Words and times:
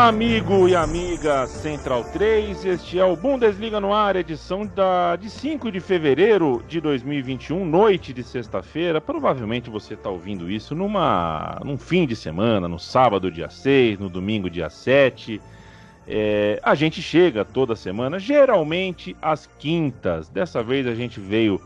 Amigo 0.00 0.66
e 0.66 0.74
amiga 0.74 1.46
Central 1.46 2.04
3, 2.04 2.64
este 2.64 2.98
é 2.98 3.04
o 3.04 3.14
Bundesliga 3.14 3.78
no 3.78 3.92
ar, 3.92 4.16
edição 4.16 4.64
da, 4.64 5.14
de 5.14 5.28
5 5.28 5.70
de 5.70 5.78
fevereiro 5.78 6.64
de 6.66 6.80
2021, 6.80 7.66
noite 7.66 8.14
de 8.14 8.24
sexta-feira. 8.24 8.98
Provavelmente 8.98 9.68
você 9.68 9.92
está 9.92 10.08
ouvindo 10.08 10.50
isso 10.50 10.74
numa, 10.74 11.60
num 11.62 11.76
fim 11.76 12.06
de 12.06 12.16
semana, 12.16 12.66
no 12.66 12.78
sábado, 12.78 13.30
dia 13.30 13.50
6, 13.50 13.98
no 13.98 14.08
domingo, 14.08 14.48
dia 14.48 14.70
7. 14.70 15.38
É, 16.08 16.58
a 16.62 16.74
gente 16.74 17.02
chega 17.02 17.44
toda 17.44 17.76
semana, 17.76 18.18
geralmente 18.18 19.14
às 19.20 19.46
quintas. 19.58 20.30
Dessa 20.30 20.62
vez 20.62 20.86
a 20.86 20.94
gente 20.94 21.20
veio 21.20 21.60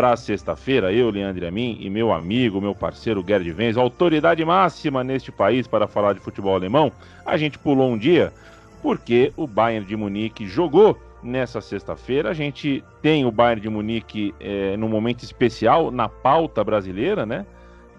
para 0.00 0.16
sexta-feira, 0.16 0.90
eu, 0.90 1.10
Leandro 1.10 1.46
Amin 1.46 1.76
e 1.78 1.90
meu 1.90 2.10
amigo, 2.10 2.58
meu 2.58 2.74
parceiro 2.74 3.22
Gerd 3.22 3.52
Venz, 3.52 3.76
autoridade 3.76 4.42
máxima 4.42 5.04
neste 5.04 5.30
país 5.30 5.66
para 5.66 5.86
falar 5.86 6.14
de 6.14 6.20
futebol 6.20 6.54
alemão. 6.54 6.90
A 7.26 7.36
gente 7.36 7.58
pulou 7.58 7.90
um 7.90 7.98
dia 7.98 8.32
porque 8.80 9.30
o 9.36 9.46
Bayern 9.46 9.86
de 9.86 9.94
Munique 9.94 10.46
jogou 10.46 10.98
nessa 11.22 11.60
sexta-feira. 11.60 12.30
A 12.30 12.32
gente 12.32 12.82
tem 13.02 13.26
o 13.26 13.30
Bayern 13.30 13.60
de 13.60 13.68
Munique 13.68 14.34
é, 14.40 14.74
num 14.74 14.88
momento 14.88 15.22
especial 15.22 15.90
na 15.90 16.08
pauta 16.08 16.64
brasileira, 16.64 17.26
né? 17.26 17.44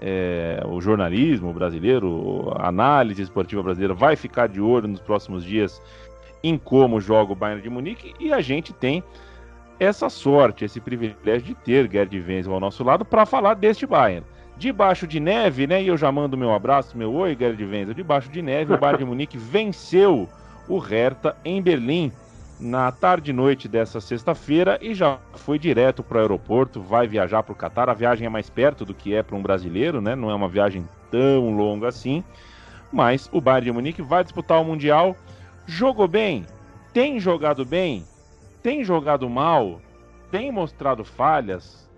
É, 0.02 0.64
o 0.66 0.82
jornalismo 0.82 1.54
brasileiro, 1.54 2.52
a 2.56 2.70
análise 2.70 3.22
esportiva 3.22 3.62
brasileira 3.62 3.94
vai 3.94 4.16
ficar 4.16 4.48
de 4.48 4.60
olho 4.60 4.88
nos 4.88 5.02
próximos 5.02 5.46
dias 5.46 5.80
em 6.44 6.58
como 6.58 7.00
joga 7.00 7.34
o 7.34 7.36
Bayern 7.36 7.62
de 7.62 7.70
Munique 7.70 8.16
e 8.20 8.34
a 8.34 8.42
gente 8.42 8.74
tem 8.74 9.04
essa 9.82 10.10
sorte, 10.10 10.64
esse 10.64 10.80
privilégio 10.80 11.42
de 11.42 11.56
ter 11.56 11.90
Gerd 11.92 12.16
Wenzel 12.16 12.54
ao 12.54 12.60
nosso 12.60 12.84
lado 12.84 13.04
para 13.04 13.26
falar 13.26 13.56
deste 13.56 13.88
Bayern. 13.88 14.24
Debaixo 14.56 15.08
de 15.08 15.20
neve, 15.20 15.66
né? 15.66 15.82
E 15.82 15.88
eu 15.88 15.98
já 15.98 16.12
mando 16.12 16.38
meu 16.38 16.54
abraço, 16.54 16.96
meu 16.96 17.12
oi, 17.12 17.36
Gerd 17.36 17.66
Wenzel. 17.66 17.96
Debaixo 17.96 18.30
de 18.30 18.44
neve, 18.44 18.76
o 18.76 18.78
Bayern 18.78 19.00
de 19.00 19.10
Munique 19.10 19.38
venceu 19.42 20.30
o 20.70 20.78
Hertha 20.78 21.36
em 21.44 21.60
Berlim 21.60 22.12
na 22.60 22.92
tarde 22.92 23.32
e 23.32 23.34
noite 23.34 23.68
dessa 23.68 24.00
sexta-feira 24.00 24.78
e 24.84 24.94
já 24.94 25.18
foi 25.34 25.58
direto 25.58 26.04
para 26.04 26.20
o 26.20 26.22
aeroporto, 26.22 26.80
vai 26.80 27.08
viajar 27.08 27.42
para 27.42 27.54
o 27.54 27.56
Catar. 27.56 27.90
A 27.90 27.96
viagem 27.96 28.28
é 28.28 28.30
mais 28.30 28.52
perto 28.52 28.86
do 28.86 28.94
que 28.94 29.16
é 29.16 29.24
para 29.24 29.36
um 29.36 29.42
brasileiro, 29.42 30.00
né? 30.00 30.16
Não 30.16 30.30
é 30.30 30.36
uma 30.36 30.48
viagem 30.48 30.88
tão 31.10 31.56
longa 31.56 31.88
assim. 31.88 32.24
Mas 32.94 33.28
o 33.34 33.42
Bayern 33.42 33.66
de 33.66 33.72
Munique 33.72 34.04
vai 34.04 34.24
disputar 34.24 34.62
o 34.62 34.64
Mundial. 34.64 35.16
Jogou 35.66 36.08
bem? 36.08 36.46
Tem 36.94 37.20
jogado 37.20 37.66
bem? 37.66 38.06
Tem 38.62 38.84
jogado 38.84 39.30
mal, 39.30 39.82
tem 40.30 40.52
mostrado 40.52 41.04
falhas, 41.04 41.90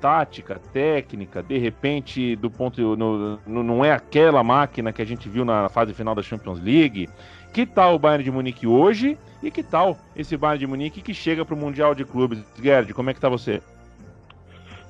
tática, 0.00 0.60
técnica, 0.72 1.42
de 1.42 1.56
repente, 1.56 2.36
do 2.36 2.50
ponto 2.50 2.94
no, 2.96 3.38
no, 3.46 3.62
não 3.62 3.84
é 3.84 3.90
aquela 3.90 4.42
máquina 4.42 4.92
que 4.92 5.00
a 5.00 5.04
gente 5.06 5.28
viu 5.28 5.44
na 5.44 5.68
fase 5.68 5.94
final 5.94 6.14
da 6.14 6.22
Champions 6.22 6.60
League. 6.60 7.08
Que 7.54 7.64
tal 7.64 7.94
o 7.94 7.98
Bayern 7.98 8.24
de 8.24 8.30
Munique 8.30 8.66
hoje 8.66 9.16
e 9.42 9.50
que 9.50 9.62
tal 9.62 9.96
esse 10.14 10.36
Bayern 10.36 10.58
de 10.58 10.66
Munique 10.66 11.00
que 11.00 11.14
chega 11.14 11.44
para 11.44 11.54
o 11.54 11.58
Mundial 11.58 11.94
de 11.94 12.04
Clubes? 12.04 12.44
Gerd, 12.60 12.92
como 12.92 13.10
é 13.10 13.12
que 13.14 13.18
está 13.18 13.28
você? 13.28 13.62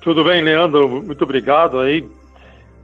Tudo 0.00 0.24
bem, 0.24 0.42
Leandro, 0.42 0.88
muito 0.88 1.22
obrigado 1.22 1.78
aí. 1.78 2.08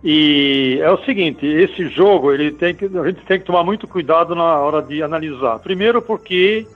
E 0.04 0.78
é 0.80 0.90
o 0.90 1.02
seguinte, 1.04 1.44
esse 1.44 1.88
jogo 1.88 2.32
ele 2.32 2.52
tem 2.52 2.74
que 2.74 2.84
a 2.84 3.06
gente 3.06 3.24
tem 3.26 3.38
que 3.38 3.44
tomar 3.44 3.64
muito 3.64 3.88
cuidado 3.88 4.34
na 4.34 4.58
hora 4.58 4.80
de 4.80 5.02
analisar. 5.02 5.58
Primeiro 5.58 6.00
porque 6.00 6.66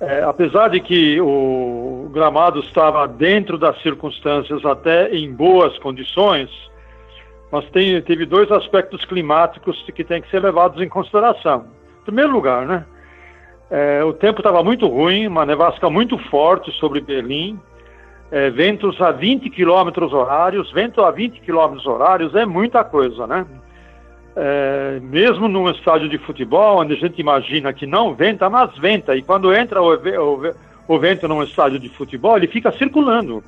é, 0.00 0.22
apesar 0.22 0.68
de 0.68 0.80
que 0.80 1.20
o 1.20 2.08
gramado 2.10 2.60
estava 2.60 3.06
dentro 3.06 3.58
das 3.58 3.80
circunstâncias 3.82 4.64
até 4.64 5.14
em 5.14 5.30
boas 5.32 5.78
condições, 5.78 6.48
mas 7.52 7.64
tem, 7.66 8.00
teve 8.02 8.24
dois 8.24 8.50
aspectos 8.50 9.04
climáticos 9.04 9.82
que 9.94 10.02
têm 10.02 10.22
que 10.22 10.30
ser 10.30 10.42
levados 10.42 10.80
em 10.80 10.88
consideração. 10.88 11.66
Em 12.00 12.04
primeiro 12.04 12.32
lugar, 12.32 12.66
né, 12.66 12.84
é, 13.70 14.02
o 14.02 14.12
tempo 14.12 14.40
estava 14.40 14.64
muito 14.64 14.88
ruim, 14.88 15.26
uma 15.26 15.44
nevasca 15.44 15.90
muito 15.90 16.16
forte 16.30 16.72
sobre 16.72 17.00
Berlim, 17.00 17.60
é, 18.30 18.48
ventos 18.48 19.00
a 19.00 19.10
20 19.10 19.50
km 19.50 20.14
horários, 20.14 20.72
vento 20.72 21.02
a 21.02 21.10
20 21.10 21.40
km 21.40 21.76
horários 21.84 22.34
é 22.34 22.46
muita 22.46 22.82
coisa, 22.84 23.26
né? 23.26 23.44
É, 24.36 25.00
mesmo 25.02 25.48
num 25.48 25.68
estádio 25.70 26.08
de 26.08 26.18
futebol, 26.18 26.80
onde 26.80 26.94
a 26.94 26.96
gente 26.96 27.20
imagina 27.20 27.72
que 27.72 27.86
não 27.86 28.14
venta, 28.14 28.48
mas 28.48 28.76
venta. 28.78 29.16
E 29.16 29.22
quando 29.22 29.54
entra 29.54 29.82
o, 29.82 29.94
o, 29.94 30.54
o 30.88 30.98
vento 30.98 31.26
num 31.26 31.42
estádio 31.42 31.78
de 31.78 31.88
futebol, 31.88 32.36
ele 32.36 32.46
fica 32.46 32.70
circulando. 32.72 33.42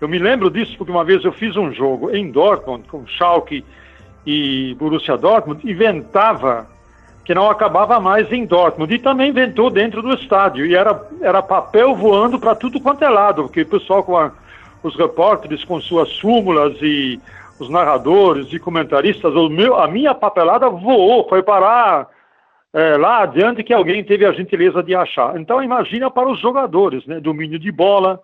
Eu 0.00 0.08
me 0.08 0.18
lembro 0.18 0.50
disso 0.50 0.76
porque 0.76 0.92
uma 0.92 1.04
vez 1.04 1.24
eu 1.24 1.32
fiz 1.32 1.56
um 1.56 1.72
jogo 1.72 2.14
em 2.14 2.30
Dortmund, 2.30 2.86
com 2.88 3.06
Schalke 3.06 3.64
e 4.26 4.74
Borussia 4.78 5.16
Dortmund, 5.16 5.60
e 5.64 5.72
ventava 5.72 6.66
que 7.24 7.34
não 7.34 7.48
acabava 7.48 7.98
mais 8.00 8.30
em 8.30 8.44
Dortmund. 8.44 8.92
E 8.92 8.98
também 8.98 9.32
ventou 9.32 9.70
dentro 9.70 10.02
do 10.02 10.12
estádio. 10.12 10.66
E 10.66 10.74
era, 10.74 11.00
era 11.20 11.42
papel 11.42 11.94
voando 11.94 12.38
para 12.38 12.54
tudo 12.54 12.80
quanto 12.80 13.02
é 13.02 13.08
lado, 13.08 13.44
porque 13.44 13.62
o 13.62 13.66
pessoal 13.66 14.02
com 14.02 14.16
a, 14.16 14.30
os 14.82 14.94
repórteres 14.96 15.64
com 15.64 15.80
suas 15.80 16.08
súmulas 16.10 16.76
e 16.82 17.18
os 17.58 17.68
narradores 17.68 18.52
e 18.52 18.58
comentaristas, 18.58 19.34
o 19.34 19.48
meu, 19.48 19.76
a 19.76 19.86
minha 19.86 20.14
papelada 20.14 20.68
voou, 20.68 21.28
foi 21.28 21.42
parar 21.42 22.08
é, 22.72 22.96
lá 22.96 23.22
adiante 23.22 23.62
que 23.62 23.72
alguém 23.72 24.02
teve 24.02 24.26
a 24.26 24.32
gentileza 24.32 24.82
de 24.82 24.94
achar. 24.94 25.38
Então 25.38 25.62
imagina 25.62 26.10
para 26.10 26.28
os 26.28 26.40
jogadores, 26.40 27.06
né? 27.06 27.20
Domínio 27.20 27.58
de 27.58 27.70
bola, 27.70 28.20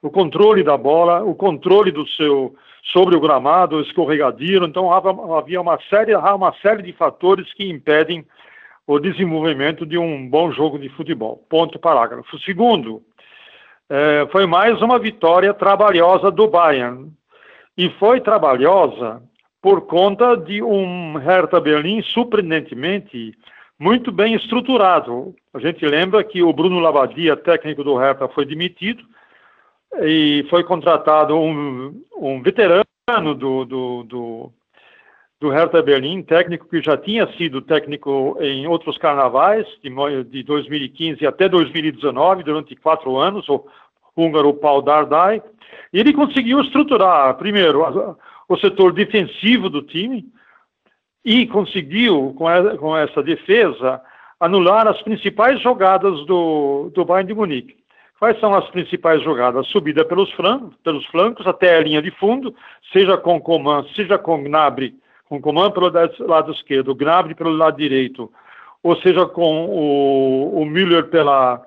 o 0.00 0.10
controle 0.10 0.62
da 0.62 0.76
bola, 0.76 1.22
o 1.22 1.34
controle 1.34 1.90
do 1.90 2.06
seu 2.08 2.54
sobre 2.92 3.14
o 3.14 3.20
gramado, 3.20 3.80
escorregadio. 3.80 4.64
Então 4.64 4.92
havia 5.36 5.60
uma 5.60 5.78
série, 5.88 6.16
uma 6.16 6.52
série 6.62 6.82
de 6.82 6.92
fatores 6.94 7.52
que 7.54 7.68
impedem 7.68 8.24
o 8.86 8.98
desenvolvimento 8.98 9.86
de 9.86 9.96
um 9.96 10.28
bom 10.28 10.50
jogo 10.50 10.78
de 10.78 10.88
futebol. 10.88 11.44
Ponto 11.48 11.78
parágrafo. 11.78 12.38
Segundo, 12.40 13.02
é, 13.88 14.26
foi 14.32 14.46
mais 14.46 14.80
uma 14.80 14.98
vitória 14.98 15.52
trabalhosa 15.54 16.30
do 16.30 16.48
Bayern 16.48 17.12
e 17.76 17.90
foi 17.98 18.20
trabalhosa 18.20 19.22
por 19.60 19.82
conta 19.82 20.36
de 20.36 20.62
um 20.62 21.16
Hertha 21.16 21.60
Berlim 21.60 22.02
surpreendentemente 22.02 23.32
muito 23.78 24.12
bem 24.12 24.34
estruturado. 24.34 25.34
A 25.52 25.58
gente 25.58 25.84
lembra 25.84 26.22
que 26.22 26.42
o 26.42 26.52
Bruno 26.52 26.78
Lavadia, 26.78 27.36
técnico 27.36 27.82
do 27.82 27.96
Hertha, 27.96 28.28
foi 28.28 28.44
demitido 28.44 29.02
e 30.02 30.46
foi 30.48 30.64
contratado 30.64 31.36
um, 31.36 32.02
um 32.16 32.42
veterano 32.42 32.84
do, 33.08 33.64
do, 33.64 34.02
do, 34.04 34.52
do 35.40 35.48
Hertha 35.50 35.82
Berlim, 35.82 36.22
técnico 36.22 36.68
que 36.68 36.80
já 36.80 36.96
tinha 36.96 37.26
sido 37.32 37.60
técnico 37.60 38.36
em 38.40 38.66
outros 38.66 38.96
carnavais, 38.96 39.66
de, 39.82 40.24
de 40.24 40.42
2015 40.44 41.26
até 41.26 41.48
2019, 41.48 42.44
durante 42.44 42.76
quatro 42.76 43.16
anos, 43.16 43.48
o 43.48 43.66
húngaro 44.16 44.54
Paul 44.54 44.82
Dardai, 44.82 45.42
e 45.92 46.00
ele 46.00 46.12
conseguiu 46.12 46.60
estruturar, 46.60 47.34
primeiro, 47.36 48.16
o 48.48 48.56
setor 48.56 48.92
defensivo 48.92 49.68
do 49.68 49.82
time 49.82 50.24
e 51.24 51.46
conseguiu, 51.46 52.34
com 52.36 52.96
essa 52.96 53.22
defesa, 53.22 54.00
anular 54.40 54.88
as 54.88 55.00
principais 55.02 55.60
jogadas 55.60 56.26
do, 56.26 56.90
do 56.94 57.04
Bayern 57.04 57.28
de 57.28 57.34
Munique. 57.34 57.76
Quais 58.18 58.38
são 58.40 58.54
as 58.54 58.68
principais 58.70 59.22
jogadas? 59.22 59.66
Subida 59.68 60.04
pelos 60.04 60.30
flancos, 60.32 60.74
pelos 60.84 61.04
flancos 61.06 61.46
até 61.46 61.76
a 61.76 61.80
linha 61.80 62.02
de 62.02 62.10
fundo, 62.12 62.54
seja 62.92 63.16
com 63.16 63.40
Coman, 63.40 63.84
seja 63.94 64.18
com 64.18 64.42
Gnabry, 64.42 64.94
com 65.28 65.40
Coman 65.40 65.70
pelo 65.70 65.90
lado 66.26 66.52
esquerdo, 66.52 66.94
Gnabry 66.94 67.34
pelo 67.34 67.50
lado 67.50 67.76
direito, 67.76 68.30
ou 68.82 68.96
seja 68.96 69.26
com 69.26 69.66
o, 69.66 70.60
o 70.60 70.64
Müller 70.64 71.08
pela, 71.08 71.64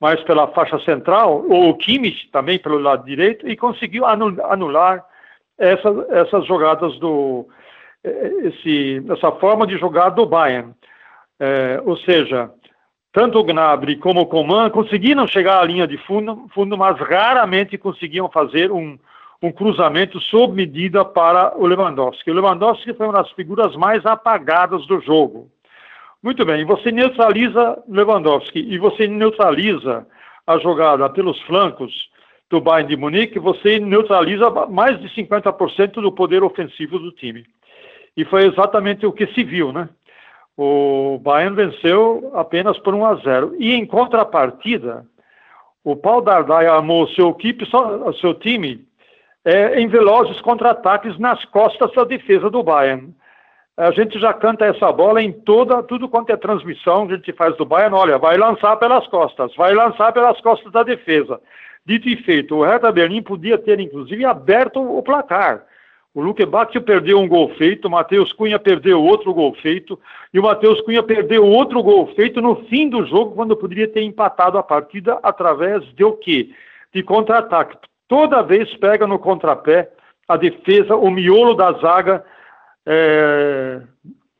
mais 0.00 0.22
pela 0.24 0.48
faixa 0.48 0.78
central, 0.80 1.44
ou 1.48 1.70
o 1.70 1.76
Kimmich 1.76 2.30
também 2.30 2.58
pelo 2.58 2.78
lado 2.78 3.04
direito, 3.04 3.48
e 3.48 3.56
conseguiu 3.56 4.04
anular 4.06 5.04
essa, 5.58 5.88
essas 6.10 6.46
jogadas 6.46 6.98
do 6.98 7.48
eh, 8.04 8.32
esse, 8.44 9.04
essa 9.10 9.32
forma 9.32 9.66
de 9.66 9.76
jogar 9.76 10.10
do 10.10 10.24
Bayern. 10.24 10.72
É, 11.40 11.80
ou 11.84 11.96
seja, 11.98 12.50
tanto 13.12 13.38
o 13.38 13.44
Gnabry 13.44 13.96
como 13.96 14.20
o 14.20 14.26
Coman 14.26 14.70
conseguiram 14.70 15.26
chegar 15.26 15.60
à 15.60 15.64
linha 15.64 15.86
de 15.86 15.96
fundo, 15.98 16.48
fundo 16.54 16.76
mas 16.76 16.98
raramente 16.98 17.78
conseguiam 17.78 18.28
fazer 18.28 18.70
um, 18.72 18.98
um 19.42 19.52
cruzamento 19.52 20.20
sob 20.20 20.54
medida 20.54 21.04
para 21.04 21.56
o 21.56 21.66
Lewandowski. 21.66 22.30
O 22.30 22.34
Lewandowski 22.34 22.92
foi 22.94 23.06
uma 23.06 23.22
das 23.22 23.30
figuras 23.32 23.74
mais 23.76 24.04
apagadas 24.04 24.86
do 24.86 25.00
jogo. 25.00 25.50
Muito 26.22 26.44
bem, 26.44 26.64
você 26.64 26.90
neutraliza 26.90 27.82
Lewandowski 27.88 28.58
e 28.58 28.76
você 28.76 29.06
neutraliza 29.06 30.06
a 30.46 30.58
jogada 30.58 31.08
pelos 31.08 31.40
flancos 31.42 32.10
do 32.50 32.60
Bayern 32.60 32.88
de 32.88 32.96
Munique, 32.96 33.38
você 33.38 33.78
neutraliza 33.78 34.50
mais 34.66 34.98
de 35.00 35.08
50% 35.10 36.00
do 36.00 36.10
poder 36.10 36.42
ofensivo 36.42 36.98
do 36.98 37.12
time. 37.12 37.44
E 38.16 38.24
foi 38.24 38.46
exatamente 38.46 39.06
o 39.06 39.12
que 39.12 39.26
se 39.28 39.44
viu, 39.44 39.72
né? 39.72 39.88
O 40.56 41.20
Bayern 41.22 41.54
venceu 41.54 42.32
apenas 42.34 42.76
por 42.78 42.94
1 42.94 43.04
a 43.04 43.14
0. 43.16 43.54
E 43.58 43.74
em 43.74 43.86
contrapartida, 43.86 45.06
o 45.84 45.94
Paul 45.94 46.22
Dardai 46.22 46.66
armou 46.66 47.06
seu, 47.10 47.30
equipe, 47.30 47.64
seu 48.20 48.34
time 48.34 48.84
é, 49.44 49.80
em 49.80 49.86
velozes 49.86 50.40
contra-ataques 50.40 51.16
nas 51.16 51.44
costas 51.44 51.92
da 51.92 52.02
defesa 52.02 52.50
do 52.50 52.62
Bayern. 52.62 53.14
A 53.78 53.92
gente 53.92 54.18
já 54.18 54.34
canta 54.34 54.64
essa 54.64 54.90
bola 54.90 55.22
em 55.22 55.30
toda, 55.30 55.84
tudo 55.84 56.08
quanto 56.08 56.30
é 56.30 56.36
transmissão 56.36 57.06
que 57.06 57.12
a 57.12 57.16
gente 57.16 57.32
faz 57.32 57.56
do 57.56 57.64
Bayern, 57.64 57.94
olha, 57.94 58.18
vai 58.18 58.36
lançar 58.36 58.76
pelas 58.76 59.06
costas, 59.06 59.54
vai 59.54 59.72
lançar 59.72 60.12
pelas 60.12 60.40
costas 60.40 60.72
da 60.72 60.82
defesa. 60.82 61.40
Dito 61.86 62.08
e 62.08 62.16
feito, 62.16 62.56
o 62.56 62.64
Hertha 62.64 62.90
Berlim 62.90 63.22
podia 63.22 63.56
ter, 63.56 63.78
inclusive, 63.78 64.24
aberto 64.24 64.80
o 64.80 65.00
placar. 65.00 65.62
O 66.12 66.20
Luque 66.20 66.44
Bacchio 66.44 66.82
perdeu 66.82 67.20
um 67.20 67.28
gol 67.28 67.54
feito, 67.54 67.86
o 67.86 67.90
Matheus 67.90 68.32
Cunha 68.32 68.58
perdeu 68.58 69.00
outro 69.00 69.32
gol 69.32 69.54
feito, 69.54 69.96
e 70.34 70.40
o 70.40 70.42
Matheus 70.42 70.80
Cunha 70.80 71.02
perdeu 71.04 71.46
outro 71.46 71.80
gol 71.80 72.08
feito 72.16 72.40
no 72.40 72.56
fim 72.64 72.88
do 72.88 73.06
jogo, 73.06 73.36
quando 73.36 73.56
poderia 73.56 73.86
ter 73.86 74.02
empatado 74.02 74.58
a 74.58 74.62
partida 74.62 75.20
através 75.22 75.84
de 75.94 76.02
o 76.02 76.14
quê? 76.14 76.50
De 76.92 77.00
contra-ataque. 77.04 77.78
Toda 78.08 78.42
vez 78.42 78.74
pega 78.78 79.06
no 79.06 79.20
contrapé 79.20 79.88
a 80.26 80.36
defesa, 80.36 80.96
o 80.96 81.08
miolo 81.12 81.54
da 81.54 81.70
zaga 81.74 82.24
é, 82.90 83.82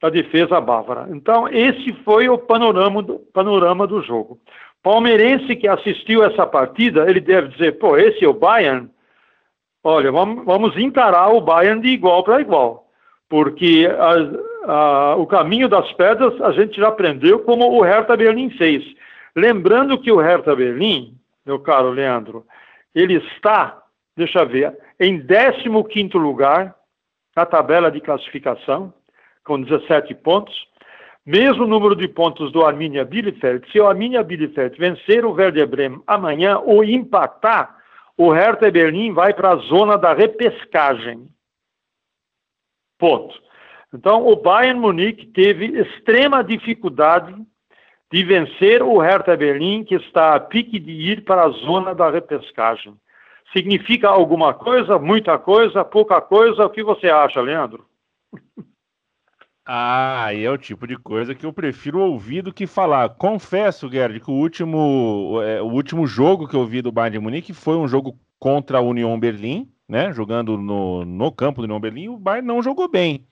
da 0.00 0.08
defesa 0.08 0.58
bávara. 0.58 1.06
Então, 1.10 1.46
esse 1.48 1.92
foi 2.02 2.30
o 2.30 2.38
panorama 2.38 3.02
do, 3.02 3.18
panorama 3.18 3.86
do 3.86 4.02
jogo. 4.02 4.38
Palmeirense 4.82 5.54
que 5.54 5.68
assistiu 5.68 6.24
essa 6.24 6.46
partida, 6.46 7.08
ele 7.10 7.20
deve 7.20 7.48
dizer, 7.48 7.78
pô, 7.78 7.98
esse 7.98 8.24
é 8.24 8.28
o 8.28 8.32
Bayern? 8.32 8.88
Olha, 9.84 10.10
vamos, 10.10 10.44
vamos 10.46 10.76
encarar 10.78 11.28
o 11.28 11.42
Bayern 11.42 11.82
de 11.82 11.88
igual 11.88 12.24
para 12.24 12.40
igual, 12.40 12.88
porque 13.28 13.86
a, 14.66 14.72
a, 14.72 15.16
o 15.16 15.26
caminho 15.26 15.68
das 15.68 15.92
pedras 15.92 16.40
a 16.40 16.52
gente 16.52 16.78
já 16.78 16.88
aprendeu 16.88 17.40
como 17.40 17.70
o 17.70 17.82
Hertha 17.82 18.16
Berlim 18.16 18.50
fez. 18.50 18.82
Lembrando 19.36 19.98
que 19.98 20.10
o 20.10 20.20
Hertha 20.20 20.56
Berlim, 20.56 21.14
meu 21.44 21.58
caro 21.58 21.90
Leandro, 21.90 22.46
ele 22.94 23.14
está, 23.14 23.82
deixa 24.16 24.40
eu 24.40 24.48
ver, 24.48 24.78
em 24.98 25.20
15º 25.20 26.14
lugar 26.14 26.77
na 27.38 27.46
tabela 27.46 27.88
de 27.88 28.00
classificação, 28.00 28.92
com 29.44 29.62
17 29.62 30.12
pontos, 30.16 30.52
mesmo 31.24 31.68
número 31.68 31.94
de 31.94 32.08
pontos 32.08 32.50
do 32.50 32.66
Arminia 32.66 33.04
Bielefeld. 33.04 33.70
Se 33.70 33.78
o 33.78 33.86
Arminia 33.86 34.24
Bielefeld 34.24 34.76
vencer 34.76 35.24
o 35.24 35.30
Werder 35.30 35.68
Bremen 35.68 36.02
amanhã 36.04 36.58
ou 36.58 36.82
empatar, 36.82 37.76
o 38.16 38.32
Hertha 38.32 38.68
Berlim 38.72 39.12
vai 39.12 39.32
para 39.32 39.52
a 39.52 39.56
zona 39.56 39.96
da 39.96 40.12
repescagem. 40.12 41.28
Ponto. 42.98 43.40
Então, 43.94 44.26
o 44.26 44.34
Bayern 44.34 44.80
Munique 44.80 45.26
teve 45.26 45.66
extrema 45.80 46.42
dificuldade 46.42 47.32
de 48.12 48.24
vencer 48.24 48.82
o 48.82 48.98
Hertha 48.98 49.36
Berlim, 49.36 49.84
que 49.84 49.94
está 49.94 50.34
a 50.34 50.40
pique 50.40 50.80
de 50.80 50.90
ir 50.90 51.22
para 51.22 51.44
a 51.44 51.50
zona 51.50 51.94
da 51.94 52.10
repescagem. 52.10 52.96
Significa 53.52 54.08
alguma 54.08 54.52
coisa, 54.52 54.98
muita 54.98 55.38
coisa, 55.38 55.84
pouca 55.84 56.20
coisa? 56.20 56.66
O 56.66 56.70
que 56.70 56.82
você 56.82 57.08
acha, 57.08 57.40
Leandro? 57.40 57.86
Ah, 59.70 60.34
é 60.34 60.48
o 60.50 60.56
tipo 60.56 60.86
de 60.86 60.96
coisa 60.96 61.34
que 61.34 61.44
eu 61.44 61.52
prefiro 61.52 62.00
ouvir 62.00 62.40
do 62.40 62.54
que 62.54 62.66
falar. 62.66 63.10
Confesso, 63.10 63.86
Gerd, 63.90 64.18
que 64.18 64.30
o 64.30 64.34
último, 64.34 65.42
é, 65.44 65.60
o 65.60 65.66
último 65.66 66.06
jogo 66.06 66.48
que 66.48 66.56
eu 66.56 66.64
vi 66.64 66.80
do 66.80 66.90
Bayern 66.90 67.18
de 67.18 67.22
Munique 67.22 67.52
foi 67.52 67.76
um 67.76 67.86
jogo 67.86 68.18
contra 68.38 68.78
a 68.78 68.80
União 68.80 69.20
Berlim, 69.20 69.70
né? 69.86 70.10
Jogando 70.10 70.56
no, 70.56 71.04
no 71.04 71.30
campo 71.30 71.60
do 71.60 71.64
União 71.64 71.78
Berlim. 71.78 72.08
O 72.08 72.16
Bayern 72.16 72.48
não 72.48 72.62
jogou 72.62 72.88
bem, 72.88 73.26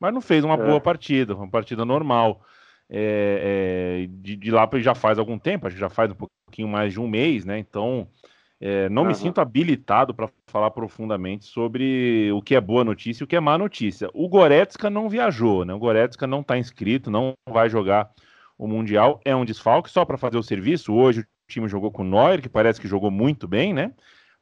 mas 0.00 0.14
não 0.14 0.22
fez 0.22 0.44
uma 0.44 0.54
é. 0.54 0.64
boa 0.64 0.80
partida, 0.80 1.34
uma 1.34 1.50
partida 1.50 1.84
normal. 1.84 2.40
É, 2.88 4.06
é, 4.06 4.06
de, 4.08 4.34
de, 4.34 4.50
lá 4.50 4.66
já 4.76 4.94
faz 4.94 5.18
algum 5.18 5.38
tempo, 5.38 5.66
acho 5.66 5.76
que 5.76 5.80
já 5.80 5.90
faz 5.90 6.10
um 6.10 6.14
pouquinho 6.14 6.68
mais 6.68 6.94
de 6.94 7.00
um 7.00 7.06
mês, 7.06 7.44
né? 7.44 7.58
Então 7.58 8.08
é, 8.60 8.88
não 8.88 9.02
uhum. 9.02 9.08
me 9.08 9.14
sinto 9.14 9.40
habilitado 9.40 10.14
para 10.14 10.30
falar 10.46 10.70
profundamente 10.70 11.44
sobre 11.44 12.30
o 12.32 12.40
que 12.40 12.54
é 12.54 12.60
boa 12.60 12.84
notícia 12.84 13.22
e 13.22 13.24
o 13.24 13.26
que 13.26 13.36
é 13.36 13.40
má 13.40 13.58
notícia. 13.58 14.08
O 14.14 14.28
Goretzka 14.28 14.88
não 14.88 15.08
viajou, 15.08 15.64
né? 15.64 15.74
O 15.74 15.78
Goretzka 15.78 16.26
não 16.26 16.40
está 16.40 16.56
inscrito, 16.56 17.10
não 17.10 17.34
vai 17.48 17.68
jogar 17.68 18.10
o 18.56 18.66
Mundial. 18.66 19.20
É 19.24 19.36
um 19.36 19.44
desfalque 19.44 19.90
só 19.90 20.04
para 20.04 20.16
fazer 20.16 20.38
o 20.38 20.42
serviço. 20.42 20.94
Hoje 20.94 21.20
o 21.20 21.26
time 21.46 21.68
jogou 21.68 21.90
com 21.90 22.02
o 22.02 22.06
Neuer, 22.06 22.40
que 22.40 22.48
parece 22.48 22.80
que 22.80 22.88
jogou 22.88 23.10
muito 23.10 23.46
bem, 23.46 23.74
né? 23.74 23.92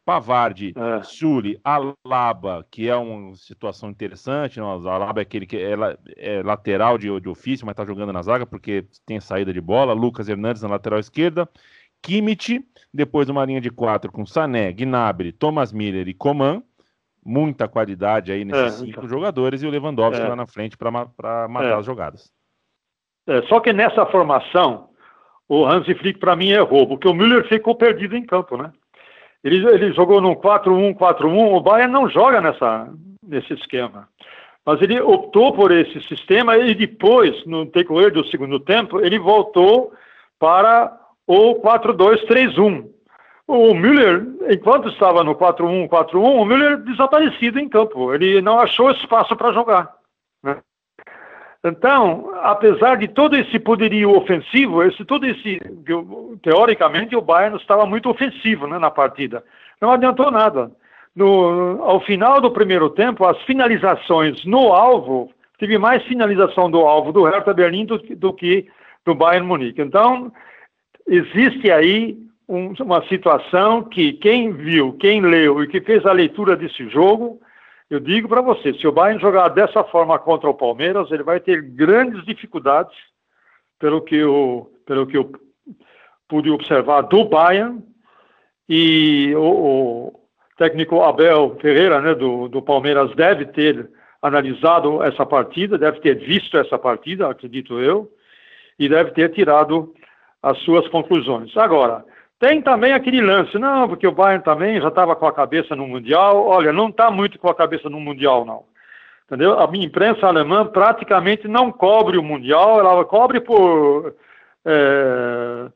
Pavard, 0.05 0.75
é. 0.77 1.03
Sully, 1.03 1.59
Alaba, 1.65 2.65
que 2.71 2.89
é 2.89 2.95
uma 2.95 3.35
situação 3.35 3.89
interessante. 3.89 4.61
Não? 4.61 4.71
Alaba 4.87 5.21
é 5.21 5.23
aquele 5.23 5.47
que 5.47 5.57
é, 5.57 5.75
é 6.17 6.43
lateral 6.43 6.99
de, 6.99 7.09
de 7.21 7.29
ofício, 7.29 7.65
mas 7.65 7.73
está 7.73 7.85
jogando 7.87 8.13
na 8.13 8.23
zaga 8.23 8.47
porque 8.47 8.87
tem 9.07 9.19
saída 9.19 9.53
de 9.53 9.61
bola. 9.61 9.93
Lucas 9.95 10.29
Hernandes 10.29 10.63
na 10.63 10.69
lateral 10.69 11.01
esquerda. 11.01 11.49
Kimmich, 12.03 12.63
depois 12.95 13.29
uma 13.29 13.45
linha 13.45 13.61
de 13.61 13.71
quatro 13.71 14.13
com 14.13 14.25
Sané, 14.25 14.73
Gnabry, 14.73 15.33
Thomas 15.33 15.73
Miller 15.73 16.07
e 16.07 16.15
Coman, 16.15 16.63
muita 17.25 17.67
qualidade 17.67 18.31
aí 18.31 18.45
nesses 18.45 18.75
é, 18.75 18.85
cinco 18.85 19.01
então. 19.01 19.09
jogadores 19.09 19.63
e 19.63 19.67
o 19.67 19.71
Lewandowski 19.71 20.23
é. 20.23 20.29
lá 20.29 20.37
na 20.37 20.47
frente 20.47 20.77
para 20.77 20.93
matar 21.49 21.71
é. 21.71 21.75
as 21.75 21.85
jogadas. 21.85 22.33
É, 23.27 23.43
só 23.43 23.59
que 23.59 23.73
nessa 23.73 24.07
formação, 24.07 24.91
o 25.49 25.67
Hansi 25.67 25.93
Flick 25.97 26.21
para 26.21 26.37
mim 26.37 26.51
errou, 26.51 26.87
porque 26.87 27.09
o 27.09 27.15
Müller 27.15 27.49
ficou 27.49 27.75
perdido 27.75 28.17
em 28.17 28.25
campo, 28.25 28.57
né? 28.57 28.71
Ele, 29.43 29.67
ele 29.67 29.93
jogou 29.93 30.21
no 30.21 30.37
4-1, 30.37 30.95
4-1, 30.95 31.53
o 31.53 31.61
Bayern 31.61 31.93
não 31.93 32.09
joga 32.09 32.41
nessa, 32.41 32.89
nesse 33.23 33.53
esquema. 33.55 34.09
Mas 34.65 34.81
ele 34.81 35.01
optou 35.01 35.53
por 35.53 35.73
esse 35.73 36.01
sistema 36.03 36.57
e 36.57 36.75
depois, 36.75 37.45
no 37.45 37.67
takeaway 37.67 38.11
do 38.11 38.25
segundo 38.27 38.61
tempo, 38.61 39.01
ele 39.01 39.19
voltou 39.19 39.93
para 40.39 41.04
ou 41.27 41.61
4-2-3-1. 41.63 42.87
O 43.47 43.75
Müller, 43.75 44.27
enquanto 44.51 44.89
estava 44.89 45.23
no 45.23 45.35
4-1, 45.35 45.89
4-1, 45.89 46.15
o 46.15 46.45
Müller 46.45 46.79
desaparecido 46.79 47.59
em 47.59 47.69
campo. 47.69 48.15
Ele 48.15 48.41
não 48.41 48.59
achou 48.59 48.91
espaço 48.91 49.37
para 49.37 49.53
jogar. 49.53 49.93
Né? 50.43 50.57
Então, 51.63 52.31
apesar 52.43 52.97
de 52.97 53.09
todo 53.09 53.37
esse 53.37 53.59
poderio 53.59 54.17
ofensivo, 54.17 54.83
esse 54.83 55.05
todo 55.05 55.27
esse 55.27 55.61
teoricamente 56.43 57.17
o 57.17 57.23
Bayern 57.23 57.57
estava 57.57 57.85
muito 57.85 58.09
ofensivo 58.09 58.67
né, 58.67 58.79
na 58.79 58.91
partida. 58.91 59.45
Não 59.81 59.91
adiantou 59.91 60.31
nada. 60.31 60.71
No, 61.15 61.83
ao 61.83 62.01
final 62.01 62.41
do 62.41 62.51
primeiro 62.51 62.91
tempo, 62.91 63.25
as 63.25 63.41
finalizações 63.43 64.45
no 64.45 64.73
alvo, 64.73 65.31
teve 65.59 65.79
mais 65.79 66.03
finalização 66.05 66.71
do 66.71 66.81
alvo 66.81 67.13
do 67.13 67.25
Hertha 67.25 67.55
Berlim 67.55 67.87
do, 67.87 67.99
do 67.99 68.33
que 68.33 68.67
do 69.05 69.15
Bayern 69.15 69.47
Munique. 69.47 69.81
Então, 69.81 70.33
existe 71.07 71.71
aí 71.71 72.19
um, 72.49 72.73
uma 72.81 73.07
situação 73.09 73.83
que 73.83 74.13
quem 74.15 74.53
viu, 74.53 74.93
quem 74.95 75.21
leu 75.21 75.63
e 75.63 75.69
que 75.69 75.81
fez 75.81 76.05
a 76.07 76.13
leitura 76.13 76.57
desse 76.57 76.89
jogo, 76.89 77.41
eu 77.91 78.01
digo 78.01 78.29
para 78.29 78.41
você, 78.41 78.73
se 78.75 78.87
o 78.87 78.93
Bayern 78.93 79.21
jogar 79.21 79.49
dessa 79.49 79.85
forma 79.85 80.19
contra 80.19 80.49
o 80.49 80.55
Palmeiras, 80.55 81.11
ele 81.11 81.23
vai 81.23 81.39
ter 81.41 81.63
grandes 81.63 82.25
dificuldades, 82.25 82.97
pelo 83.79 84.01
que 84.03 84.17
eu, 84.17 84.71
pelo 84.87 85.07
que 85.07 85.17
eu 85.17 85.31
pude 86.27 86.51
observar 86.51 87.03
do 87.03 87.25
Bayern, 87.25 87.83
e 88.69 89.35
o, 89.37 89.43
o 89.43 90.21
técnico 90.57 91.03
Abel 91.03 91.57
Ferreira, 91.61 92.01
né, 92.01 92.15
do, 92.15 92.49
do 92.49 92.63
Palmeiras, 92.63 93.15
deve 93.15 93.47
ter 93.47 93.91
analisado 94.23 95.03
essa 95.03 95.27
partida, 95.27 95.77
deve 95.77 96.01
ter 96.01 96.15
visto 96.15 96.57
essa 96.57 96.79
partida, 96.79 97.29
acredito 97.29 97.79
eu, 97.79 98.11
e 98.79 98.89
deve 98.89 99.11
ter 99.11 99.31
tirado 99.33 99.93
as 100.45 100.59
suas 100.59 100.87
conclusões. 100.89 101.57
Agora, 101.57 102.05
tem 102.39 102.61
também 102.61 102.93
aquele 102.93 103.23
lance, 103.23 103.59
não, 103.59 103.89
porque 103.89 104.07
o 104.07 104.13
Bayern 104.13 104.45
também 104.45 104.79
já 104.79 104.89
estava 104.89 105.17
com 105.17 105.27
a 105.27 105.33
cabeça 105.33 105.75
no 105.75 105.89
Mundial. 105.89 106.47
Olha, 106.47 106.71
não 106.71 106.91
está 106.91 107.11
muito 107.11 107.39
com 107.39 107.49
a 107.49 107.55
cabeça 107.55 107.89
no 107.89 107.99
Mundial, 107.99 108.45
não. 108.45 108.65
Entendeu? 109.25 109.59
A 109.59 109.65
imprensa 109.75 110.27
alemã 110.27 110.67
praticamente 110.67 111.49
não 111.49 111.73
cobre 111.73 112.19
o 112.19 112.23
Mundial, 112.23 112.79
ela 112.79 113.05
cobre 113.07 113.41
por. 113.41 114.15
É, 114.67 115.67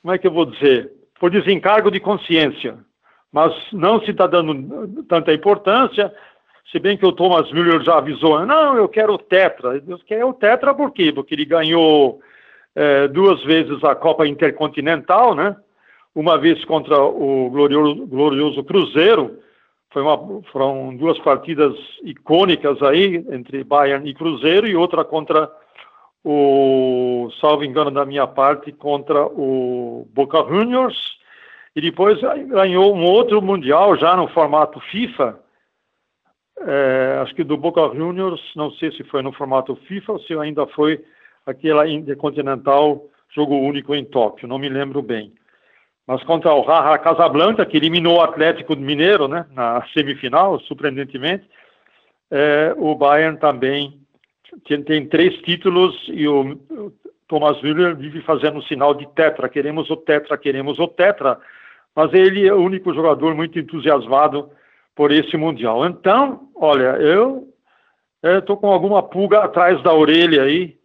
como 0.00 0.14
é 0.14 0.18
que 0.18 0.26
eu 0.26 0.32
vou 0.32 0.46
dizer? 0.46 0.90
Por 1.20 1.30
desencargo 1.30 1.90
de 1.90 2.00
consciência. 2.00 2.78
Mas 3.30 3.52
não 3.70 4.00
se 4.00 4.12
está 4.12 4.26
dando 4.26 5.04
tanta 5.04 5.34
importância, 5.34 6.10
se 6.72 6.78
bem 6.78 6.96
que 6.96 7.04
o 7.04 7.12
Thomas 7.12 7.52
Müller 7.52 7.82
já 7.82 7.98
avisou, 7.98 8.46
não, 8.46 8.78
eu 8.78 8.88
quero 8.88 9.12
o 9.12 9.18
Tetra. 9.18 9.82
Eu 9.86 9.98
quero 9.98 10.28
o 10.28 10.32
Tetra 10.32 10.72
por 10.72 10.90
quê? 10.92 11.12
Porque 11.12 11.34
ele 11.34 11.44
ganhou 11.44 12.20
é, 12.76 13.08
duas 13.08 13.42
vezes 13.42 13.82
a 13.82 13.94
Copa 13.94 14.26
Intercontinental, 14.26 15.34
né? 15.34 15.56
Uma 16.14 16.38
vez 16.38 16.62
contra 16.66 17.02
o 17.02 17.48
glorioso, 17.50 18.06
glorioso 18.06 18.64
Cruzeiro, 18.64 19.38
foi 19.90 20.02
uma, 20.02 20.42
foram 20.52 20.94
duas 20.94 21.18
partidas 21.20 21.74
icônicas 22.02 22.82
aí 22.82 23.16
entre 23.30 23.64
Bayern 23.64 24.08
e 24.08 24.14
Cruzeiro 24.14 24.66
e 24.66 24.76
outra 24.76 25.04
contra 25.04 25.50
o, 26.22 27.30
salvo 27.40 27.64
engano 27.64 27.90
da 27.90 28.04
minha 28.04 28.26
parte, 28.26 28.72
contra 28.72 29.24
o 29.24 30.06
Boca 30.12 30.44
Juniors 30.44 31.16
e 31.74 31.80
depois 31.80 32.20
ganhou 32.20 32.94
um 32.94 33.04
outro 33.04 33.40
mundial 33.40 33.96
já 33.96 34.16
no 34.16 34.28
formato 34.28 34.80
FIFA. 34.80 35.38
É, 36.58 37.18
acho 37.22 37.34
que 37.34 37.44
do 37.44 37.56
Boca 37.56 37.94
Juniors, 37.94 38.40
não 38.54 38.70
sei 38.72 38.90
se 38.92 39.04
foi 39.04 39.22
no 39.22 39.32
formato 39.32 39.76
FIFA 39.86 40.12
ou 40.12 40.20
se 40.20 40.34
ainda 40.34 40.66
foi 40.66 41.02
aquela 41.46 41.88
Intercontinental 41.88 43.08
jogo 43.34 43.56
único 43.56 43.94
em 43.94 44.04
Tóquio, 44.04 44.48
não 44.48 44.58
me 44.58 44.68
lembro 44.68 45.02
bem. 45.02 45.32
Mas 46.06 46.22
contra 46.24 46.54
o 46.54 46.62
Raja 46.62 46.98
Casablanca, 46.98 47.66
que 47.66 47.76
eliminou 47.76 48.18
o 48.18 48.22
Atlético 48.22 48.76
Mineiro 48.76 49.26
né, 49.28 49.44
na 49.52 49.84
semifinal, 49.92 50.58
surpreendentemente, 50.60 51.48
é, 52.30 52.74
o 52.76 52.94
Bayern 52.94 53.38
também 53.38 54.00
tem, 54.66 54.82
tem, 54.82 55.06
três 55.06 55.36
títulos 55.42 55.94
e 56.08 56.26
o, 56.26 56.52
o 56.70 56.92
Thomas 57.28 57.60
Müller 57.60 57.96
vive 57.96 58.20
fazendo 58.22 58.58
o 58.58 58.62
sinal 58.62 58.94
de 58.94 59.06
tetra, 59.14 59.48
queremos 59.48 59.90
o 59.90 59.96
tetra, 59.96 60.38
queremos 60.38 60.78
o 60.78 60.86
tetra, 60.86 61.38
mas 61.94 62.12
ele 62.12 62.46
é 62.46 62.52
o 62.52 62.62
único 62.62 62.94
jogador 62.94 63.34
muito 63.34 63.58
entusiasmado 63.58 64.50
por 64.94 65.10
esse 65.10 65.36
Mundial. 65.36 65.84
Então, 65.86 66.48
olha, 66.54 66.96
eu 66.96 67.48
estou 68.22 68.56
com 68.56 68.68
alguma 68.68 69.02
pulga 69.02 69.40
atrás 69.40 69.82
da 69.82 69.92
orelha 69.92 70.44
aí, 70.44 70.76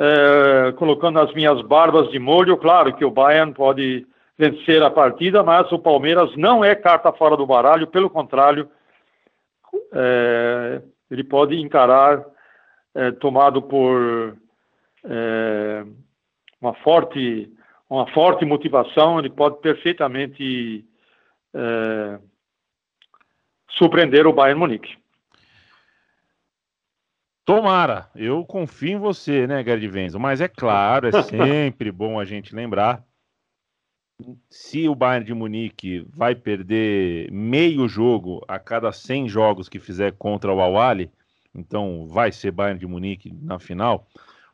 é, 0.00 0.72
colocando 0.72 1.20
as 1.20 1.32
minhas 1.34 1.60
barbas 1.60 2.10
de 2.10 2.18
molho. 2.18 2.56
Claro 2.56 2.96
que 2.96 3.04
o 3.04 3.10
Bayern 3.10 3.52
pode 3.52 4.06
vencer 4.38 4.82
a 4.82 4.90
partida, 4.90 5.42
mas 5.42 5.70
o 5.70 5.78
Palmeiras 5.78 6.34
não 6.36 6.64
é 6.64 6.74
carta 6.74 7.12
fora 7.12 7.36
do 7.36 7.46
baralho, 7.46 7.86
pelo 7.86 8.08
contrário, 8.08 8.70
é, 9.92 10.80
ele 11.10 11.22
pode 11.22 11.60
encarar, 11.60 12.24
é, 12.94 13.10
tomado 13.12 13.60
por 13.60 14.34
é, 15.04 15.84
uma 16.60 16.72
forte 16.74 17.52
uma 17.88 18.06
forte 18.12 18.44
motivação, 18.44 19.18
ele 19.18 19.28
pode 19.28 19.58
perfeitamente 19.58 20.84
é, 21.52 22.18
surpreender 23.68 24.28
o 24.28 24.32
Bayern 24.32 24.60
Munique. 24.60 24.96
Tomara, 27.50 28.08
eu 28.14 28.44
confio 28.44 28.90
em 28.90 28.96
você, 28.96 29.44
né, 29.44 29.64
Gerd 29.64 29.84
Wenzel? 29.88 30.20
Mas 30.20 30.40
é 30.40 30.46
claro, 30.46 31.08
é 31.08 31.10
sempre 31.24 31.90
bom 31.90 32.20
a 32.20 32.24
gente 32.24 32.54
lembrar. 32.54 33.04
Se 34.48 34.88
o 34.88 34.94
Bayern 34.94 35.26
de 35.26 35.34
Munique 35.34 36.06
vai 36.14 36.36
perder 36.36 37.28
meio 37.32 37.88
jogo 37.88 38.40
a 38.46 38.56
cada 38.60 38.92
100 38.92 39.28
jogos 39.28 39.68
que 39.68 39.80
fizer 39.80 40.12
contra 40.12 40.54
o 40.54 40.60
Awali, 40.60 41.10
então 41.52 42.06
vai 42.06 42.30
ser 42.30 42.52
Bayern 42.52 42.78
de 42.78 42.86
Munique 42.86 43.34
na 43.42 43.58
final. 43.58 44.06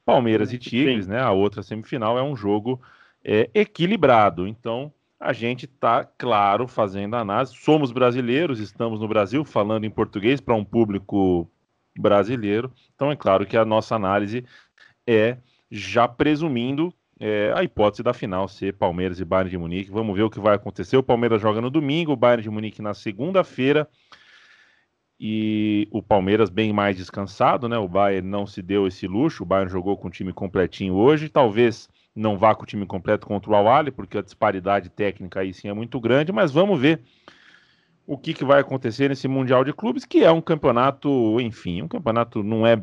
Palmeiras 0.02 0.50
e 0.54 0.58
Tigres, 0.58 1.04
Sim. 1.04 1.10
né? 1.10 1.20
A 1.20 1.32
outra 1.32 1.62
semifinal 1.62 2.18
é 2.18 2.22
um 2.22 2.34
jogo 2.34 2.80
é, 3.22 3.50
equilibrado. 3.52 4.48
Então, 4.48 4.90
a 5.20 5.34
gente 5.34 5.66
está, 5.66 6.02
claro, 6.02 6.66
fazendo 6.66 7.16
análise. 7.16 7.54
Somos 7.56 7.92
brasileiros, 7.92 8.58
estamos 8.58 9.00
no 9.00 9.08
Brasil, 9.08 9.44
falando 9.44 9.84
em 9.84 9.90
português 9.90 10.40
para 10.40 10.54
um 10.54 10.64
público 10.64 11.46
brasileiro. 12.00 12.72
Então, 12.94 13.10
é 13.10 13.16
claro 13.16 13.46
que 13.46 13.56
a 13.56 13.64
nossa 13.64 13.94
análise 13.94 14.44
é 15.06 15.38
já 15.70 16.06
presumindo 16.06 16.92
é, 17.18 17.52
a 17.54 17.62
hipótese 17.62 18.02
da 18.02 18.12
final 18.12 18.46
ser 18.48 18.74
Palmeiras 18.74 19.20
e 19.20 19.24
Bayern 19.24 19.50
de 19.50 19.58
Munique. 19.58 19.90
Vamos 19.90 20.14
ver 20.16 20.22
o 20.22 20.30
que 20.30 20.40
vai 20.40 20.54
acontecer. 20.54 20.96
O 20.96 21.02
Palmeiras 21.02 21.40
joga 21.40 21.60
no 21.60 21.70
domingo, 21.70 22.12
o 22.12 22.16
Bayern 22.16 22.42
de 22.42 22.50
Munique 22.50 22.82
na 22.82 22.94
segunda-feira. 22.94 23.88
E 25.18 25.88
o 25.90 26.02
Palmeiras 26.02 26.50
bem 26.50 26.74
mais 26.74 26.94
descansado, 26.94 27.68
né? 27.68 27.78
O 27.78 27.88
Bayern 27.88 28.28
não 28.28 28.46
se 28.46 28.60
deu 28.60 28.86
esse 28.86 29.06
luxo. 29.06 29.42
O 29.42 29.46
Bayern 29.46 29.72
jogou 29.72 29.96
com 29.96 30.08
o 30.08 30.10
time 30.10 30.30
completinho 30.30 30.94
hoje. 30.94 31.30
Talvez 31.30 31.88
não 32.14 32.36
vá 32.36 32.54
com 32.54 32.64
o 32.64 32.66
time 32.66 32.84
completo 32.84 33.26
contra 33.26 33.50
o 33.50 33.54
Awali, 33.54 33.90
porque 33.90 34.18
a 34.18 34.22
disparidade 34.22 34.90
técnica 34.90 35.40
aí 35.40 35.54
sim 35.54 35.68
é 35.68 35.72
muito 35.72 35.98
grande, 36.00 36.32
mas 36.32 36.52
vamos 36.52 36.78
ver 36.78 37.00
o 38.06 38.16
que, 38.16 38.32
que 38.32 38.44
vai 38.44 38.60
acontecer 38.60 39.08
nesse 39.08 39.26
Mundial 39.26 39.64
de 39.64 39.72
Clubes, 39.72 40.04
que 40.04 40.22
é 40.22 40.30
um 40.30 40.40
campeonato, 40.40 41.40
enfim, 41.40 41.82
um 41.82 41.88
campeonato 41.88 42.42
não 42.42 42.66
é 42.66 42.82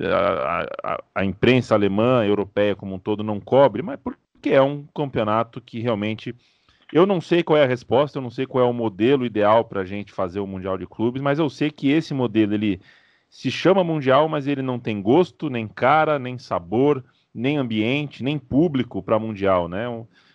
a, 0.00 0.66
a, 0.82 1.04
a 1.16 1.24
imprensa 1.24 1.74
alemã, 1.74 2.24
europeia 2.24 2.74
como 2.74 2.94
um 2.94 2.98
todo 2.98 3.22
não 3.22 3.40
cobre, 3.40 3.82
mas 3.82 3.98
porque 4.02 4.50
é 4.50 4.62
um 4.62 4.86
campeonato 4.94 5.60
que 5.60 5.80
realmente 5.80 6.34
eu 6.92 7.04
não 7.04 7.20
sei 7.20 7.42
qual 7.42 7.58
é 7.58 7.64
a 7.64 7.68
resposta, 7.68 8.18
eu 8.18 8.22
não 8.22 8.30
sei 8.30 8.46
qual 8.46 8.64
é 8.64 8.68
o 8.68 8.72
modelo 8.72 9.26
ideal 9.26 9.64
para 9.64 9.80
a 9.80 9.84
gente 9.84 10.12
fazer 10.12 10.40
o 10.40 10.46
Mundial 10.46 10.78
de 10.78 10.86
Clubes, 10.86 11.20
mas 11.20 11.38
eu 11.38 11.50
sei 11.50 11.70
que 11.70 11.90
esse 11.90 12.14
modelo 12.14 12.54
ele 12.54 12.80
se 13.28 13.50
chama 13.50 13.82
Mundial, 13.82 14.28
mas 14.28 14.46
ele 14.46 14.62
não 14.62 14.78
tem 14.78 15.02
gosto, 15.02 15.50
nem 15.50 15.66
cara, 15.66 16.18
nem 16.18 16.38
sabor, 16.38 17.04
nem 17.34 17.56
ambiente, 17.56 18.22
nem 18.22 18.38
público 18.38 19.02
para 19.02 19.18
Mundial, 19.18 19.68
né? 19.68 19.86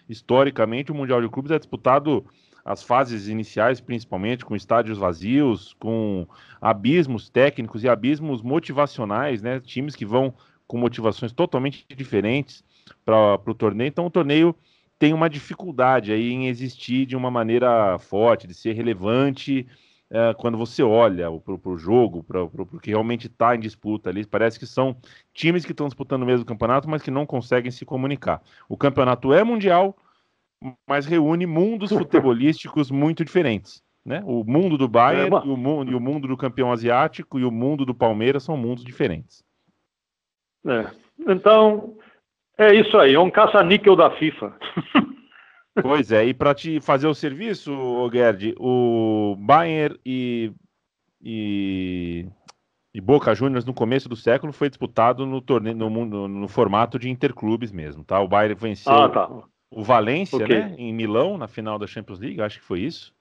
Historicamente, 0.10 0.92
o 0.92 0.96
Mundial 0.96 1.22
de 1.22 1.30
Clubes 1.30 1.52
é 1.52 1.58
disputado 1.58 2.26
as 2.64 2.84
fases 2.84 3.28
iniciais, 3.28 3.80
principalmente 3.82 4.46
com 4.46 4.56
estádios 4.56 4.98
vazios, 4.98 5.76
com 5.80 6.28
abismos 6.62 7.30
técnicos 7.30 7.84
e 7.84 7.90
abismos 7.90 8.42
motivacionais, 8.42 9.42
né? 9.42 9.60
Times 9.60 9.96
que 9.96 10.06
vão 10.06 10.34
com 10.68 10.78
motivações 10.78 11.32
totalmente 11.32 11.86
diferentes 11.96 12.64
para 13.04 13.40
o 13.46 13.54
torneio. 13.54 13.88
Então, 13.88 14.06
o 14.06 14.12
torneio 14.12 14.56
tem 15.00 15.14
uma 15.14 15.30
dificuldade 15.30 16.12
aí 16.12 16.32
em 16.32 16.48
existir 16.48 17.06
de 17.06 17.16
uma 17.16 17.32
maneira 17.32 17.98
forte, 17.98 18.46
de 18.46 18.54
ser 18.54 18.74
relevante 18.74 19.66
é, 20.12 20.34
quando 20.34 20.58
você 20.58 20.82
olha 20.82 21.28
para 21.40 21.70
o 21.70 21.78
jogo, 21.78 22.24
para 22.24 22.44
o 22.44 22.80
que 22.80 22.90
realmente 22.90 23.28
está 23.28 23.56
em 23.56 23.60
disputa 23.60 24.10
ali, 24.10 24.26
parece 24.26 24.58
que 24.58 24.66
são 24.66 24.98
times 25.34 25.64
que 25.64 25.72
estão 25.72 25.88
disputando 25.88 26.24
o 26.24 26.26
mesmo 26.26 26.46
campeonato, 26.46 26.90
mas 26.90 27.04
que 27.04 27.12
não 27.12 27.26
conseguem 27.26 27.70
se 27.70 27.86
comunicar. 27.86 28.42
O 28.68 28.76
campeonato 28.76 29.32
é 29.32 29.44
mundial, 29.44 29.96
mas 30.88 31.06
reúne 31.06 31.46
mundos 31.46 31.92
futebolísticos 31.92 32.92
muito 32.92 33.24
diferentes. 33.24 33.82
Né? 34.06 34.24
O 34.26 34.44
mundo 34.44 34.78
do 34.78 34.88
Bayern 34.88 35.36
é, 35.36 35.46
e, 35.46 35.50
o 35.50 35.58
mundo, 35.58 35.92
e 35.92 35.96
o 35.96 36.00
mundo 36.00 36.28
do 36.28 36.38
campeão 36.38 36.72
asiático 36.72 37.40
e 37.40 37.46
o 37.46 37.52
mundo 37.52 37.86
do 37.86 37.94
Palmeiras 37.94 38.44
são 38.44 38.58
mundos 38.58 38.84
diferentes. 38.84 39.44
É. 40.66 40.90
Então, 41.28 41.96
é 42.58 42.74
isso 42.74 42.98
aí, 42.98 43.14
é 43.14 43.20
um 43.20 43.30
caça-níquel 43.30 43.96
da 43.96 44.12
FIFA. 44.12 44.56
Pois 45.82 46.12
é, 46.12 46.26
e 46.26 46.34
para 46.34 46.54
te 46.54 46.82
fazer 46.82 47.08
o 47.08 47.14
serviço, 47.14 47.72
Gerd, 48.12 48.54
o 48.58 49.36
Bayern 49.40 49.98
e, 50.06 50.52
e, 51.22 52.26
e, 52.94 53.00
Boca 53.00 53.34
Juniors 53.34 53.64
no 53.64 53.74
começo 53.74 54.10
do 54.10 54.16
século 54.16 54.52
foi 54.52 54.70
disputado 54.70 55.26
no 55.26 55.42
torneio 55.42 55.78
no, 55.78 55.90
no, 55.90 56.28
no 56.28 56.48
formato 56.48 57.00
de 57.00 57.10
interclubes 57.10 57.72
mesmo, 57.72 58.04
tá? 58.04 58.20
O 58.20 58.28
Bayern 58.28 58.56
venceu 58.56 58.92
ah, 58.92 59.10
tá. 59.10 59.30
O 59.72 59.84
Valência, 59.84 60.38
okay. 60.38 60.60
né, 60.60 60.76
em 60.78 60.94
Milão 60.94 61.38
na 61.38 61.48
final 61.48 61.78
da 61.78 61.88
Champions 61.88 62.20
League, 62.20 62.42
acho 62.42 62.60
que 62.60 62.66
foi 62.66 62.82
isso. 62.82 63.14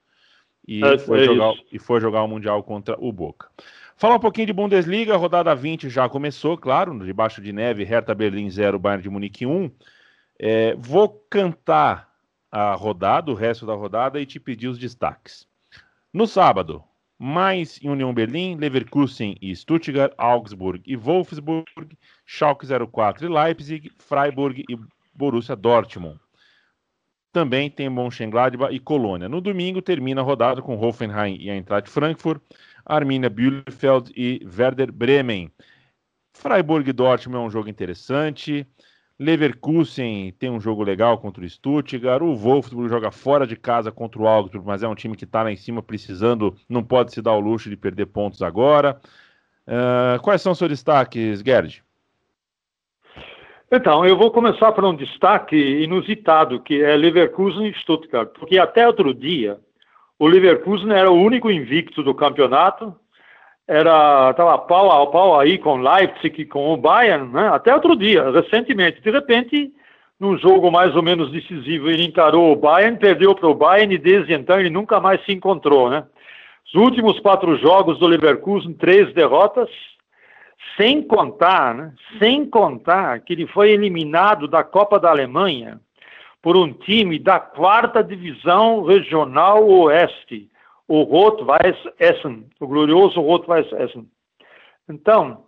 E, 0.67 0.85
é, 0.85 0.99
foi, 0.99 1.23
é 1.23 1.25
jogar, 1.25 1.55
e 1.73 1.79
foi 1.79 2.01
jogar 2.01 2.23
o 2.23 2.29
Mundial 2.29 2.63
contra 2.63 2.97
o 2.99 3.13
Boca. 3.13 3.49
Fala 3.97 4.17
um 4.17 4.21
pouquinho 4.21 4.47
de 4.47 4.53
Bundesliga, 4.53 5.15
a 5.15 5.17
rodada 5.17 5.55
20 5.55 5.89
já 5.89 6.09
começou, 6.09 6.57
claro, 6.57 6.97
debaixo 7.05 7.41
de 7.41 7.53
neve, 7.53 7.85
Hertha 7.85 8.15
Berlim 8.15 8.49
0, 8.49 8.79
Bayern 8.79 9.03
de 9.03 9.11
Munique 9.11 9.45
1. 9.45 9.71
É, 10.39 10.75
vou 10.77 11.09
cantar 11.29 12.09
a 12.51 12.75
rodada, 12.75 13.31
o 13.31 13.35
resto 13.35 13.67
da 13.67 13.75
rodada, 13.75 14.21
e 14.21 14.27
te 14.27 14.39
pedir 14.39 14.69
os 14.69 14.79
destaques. 14.79 15.47
No 16.13 16.27
sábado, 16.27 16.83
mais 17.19 17.81
em 17.83 17.89
União 17.89 18.15
Berlim, 18.15 18.55
Leverkusen 18.55 19.37
e 19.43 19.55
Stuttgart, 19.55 20.13
Augsburg 20.17 20.83
e 20.87 20.97
Wolfsburg, 20.97 21.99
Schalke 22.25 22.67
04 22.67 23.27
e 23.27 23.29
Leipzig, 23.29 23.93
Freiburg 23.99 24.65
e 24.69 24.79
Borussia 25.13 25.57
Dortmund. 25.57 26.21
Também 27.33 27.71
tem 27.71 27.89
Mönchengladbach 27.91 28.75
e 28.75 28.81
Colônia. 28.81 29.29
No 29.29 29.41
domingo 29.41 29.83
termina 29.83 30.21
a 30.21 30.25
rodada 30.25 30.63
com 30.63 30.79
Hoffenheim 30.79 31.37
e 31.41 31.51
Eintracht 31.51 31.91
Frankfurt, 31.91 32.43
Arminia 32.85 33.29
Bielefeld 33.29 34.13
e 34.17 34.47
Werder 34.47 34.91
Bremen. 34.91 35.53
Freiburg 36.33 36.89
e 36.89 36.93
Dortmund 36.93 37.45
é 37.45 37.47
um 37.47 37.51
jogo 37.51 37.69
interessante. 37.69 38.67
Leverkusen 39.19 40.33
tem 40.39 40.49
um 40.49 40.61
jogo 40.61 40.83
legal 40.85 41.19
contra 41.19 41.45
o 41.45 41.49
Stuttgart. 41.49 42.23
O 42.23 42.37
Wolfsburg 42.37 42.89
joga 42.89 43.11
fora 43.11 43.47
de 43.47 43.57
casa 43.57 43.91
contra 43.91 44.23
o 44.23 44.29
Augsburg, 44.29 44.65
mas 44.65 44.83
é 44.83 44.89
um 44.89 44.95
time 44.95 45.17
que 45.17 45.25
está 45.25 45.43
lá 45.43 45.51
em 45.51 45.57
cima 45.57 45.83
precisando, 45.83 46.57
não 46.69 46.85
pode 46.85 47.13
se 47.13 47.21
dar 47.21 47.33
o 47.33 47.41
luxo 47.41 47.69
de 47.69 47.77
perder 47.77 48.07
pontos 48.07 48.43
agora. 48.43 49.01
Uh, 49.67 50.23
quais 50.23 50.41
são 50.41 50.53
os 50.53 50.59
seus 50.59 50.71
destaques, 50.71 51.43
Gerd? 51.45 51.83
Então, 53.71 54.07
eu 54.07 54.17
vou 54.17 54.31
começar 54.31 54.73
por 54.73 54.83
um 54.83 54.97
destaque 54.97 55.55
inusitado, 55.55 56.59
que 56.59 56.83
é 56.83 56.97
Leverkusen 56.97 57.69
e 57.69 57.75
Stuttgart, 57.75 58.31
porque 58.39 58.59
até 58.59 58.87
outro 58.87 59.13
dia 59.13 59.59
o 60.19 60.27
Leverkusen 60.27 60.91
era 60.91 61.11
o 61.11 61.21
único 61.21 61.51
invicto 61.51 62.03
do 62.03 62.15
campeonato, 62.15 62.95
era 63.67 64.31
estava 64.31 64.57
pau 64.57 64.91
a 64.91 65.07
pau 65.09 65.39
aí 65.39 65.59
com 65.59 65.83
Leipzig, 65.83 66.47
com 66.47 66.73
o 66.73 66.79
Bayern, 66.79 67.31
né? 67.31 67.49
até 67.49 67.75
outro 67.75 67.95
dia, 67.95 68.31
recentemente. 68.31 69.03
De 69.03 69.11
repente, 69.11 69.71
num 70.19 70.39
jogo 70.39 70.71
mais 70.71 70.97
ou 70.97 71.03
menos 71.03 71.31
decisivo, 71.31 71.91
ele 71.91 72.07
encarou 72.07 72.51
o 72.51 72.57
Bayern, 72.57 72.99
perdeu 72.99 73.35
para 73.35 73.51
o 73.51 73.55
Bayern 73.55 73.95
e 73.95 73.99
desde 73.99 74.33
então 74.33 74.59
ele 74.59 74.71
nunca 74.71 74.99
mais 74.99 75.23
se 75.27 75.33
encontrou. 75.33 75.91
Né? 75.91 76.05
Os 76.67 76.75
últimos 76.75 77.21
quatro 77.21 77.55
jogos 77.59 77.99
do 77.99 78.07
Leverkusen, 78.07 78.73
três 78.73 79.13
derrotas, 79.13 79.69
sem 80.77 81.03
contar, 81.03 81.75
né? 81.75 81.95
sem 82.19 82.49
contar 82.49 83.21
que 83.21 83.33
ele 83.33 83.47
foi 83.47 83.71
eliminado 83.71 84.47
da 84.49 84.63
Copa 84.63 84.99
da 84.99 85.11
Alemanha 85.11 85.81
por 86.43 86.57
um 86.57 86.73
time 86.73 87.19
da 87.19 87.39
quarta 87.41 88.03
divisão 88.03 88.85
regional 88.85 89.69
oeste 89.69 90.49
o 90.87 91.03
Rot-Weiß 91.03 91.77
Essen, 91.99 92.47
o 92.59 92.67
glorioso 92.67 93.21
Rot-Weiß 93.21 93.71
Essen. 93.73 94.09
Então, 94.89 95.45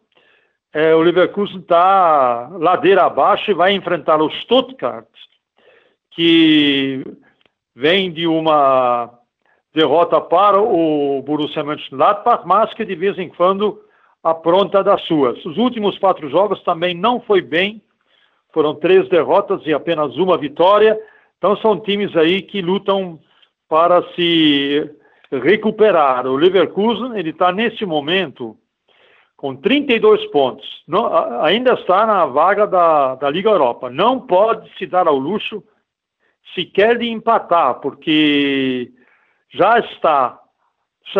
é, 0.72 0.94
o 0.94 1.00
Leverkusen 1.00 1.60
está 1.60 2.48
ladeira 2.52 3.04
abaixo 3.04 3.50
e 3.50 3.54
vai 3.54 3.72
enfrentar 3.72 4.20
o 4.20 4.30
Stuttgart, 4.30 5.08
que 6.10 7.02
vem 7.74 8.12
de 8.12 8.26
uma 8.26 9.18
derrota 9.72 10.20
para 10.20 10.60
o 10.60 11.22
Borussia 11.22 11.64
Mönchengladbach, 11.64 12.46
mas 12.46 12.74
que 12.74 12.84
de 12.84 12.94
vez 12.94 13.18
em 13.18 13.28
quando 13.28 13.82
apronta 14.22 14.82
das 14.82 15.02
suas. 15.02 15.44
Os 15.44 15.56
últimos 15.56 15.98
quatro 15.98 16.28
jogos 16.28 16.62
também 16.62 16.94
não 16.94 17.20
foi 17.20 17.40
bem, 17.40 17.82
foram 18.52 18.74
três 18.74 19.08
derrotas 19.08 19.62
e 19.66 19.72
apenas 19.72 20.16
uma 20.16 20.36
vitória. 20.36 20.98
Então 21.38 21.56
são 21.56 21.80
times 21.80 22.16
aí 22.16 22.42
que 22.42 22.60
lutam 22.60 23.18
para 23.68 24.02
se 24.14 24.90
recuperar. 25.30 26.26
O 26.26 26.36
Leverkusen 26.36 27.18
ele 27.18 27.30
está 27.30 27.52
nesse 27.52 27.86
momento 27.86 28.56
com 29.36 29.56
32 29.56 30.26
pontos, 30.26 30.68
não, 30.86 31.42
ainda 31.42 31.72
está 31.72 32.04
na 32.04 32.26
vaga 32.26 32.66
da, 32.66 33.14
da 33.14 33.30
Liga 33.30 33.48
Europa. 33.48 33.88
Não 33.88 34.20
pode 34.20 34.70
se 34.76 34.86
dar 34.86 35.08
ao 35.08 35.16
luxo 35.16 35.64
sequer 36.54 36.98
de 36.98 37.08
empatar, 37.08 37.80
porque 37.80 38.92
já 39.48 39.78
está, 39.78 40.39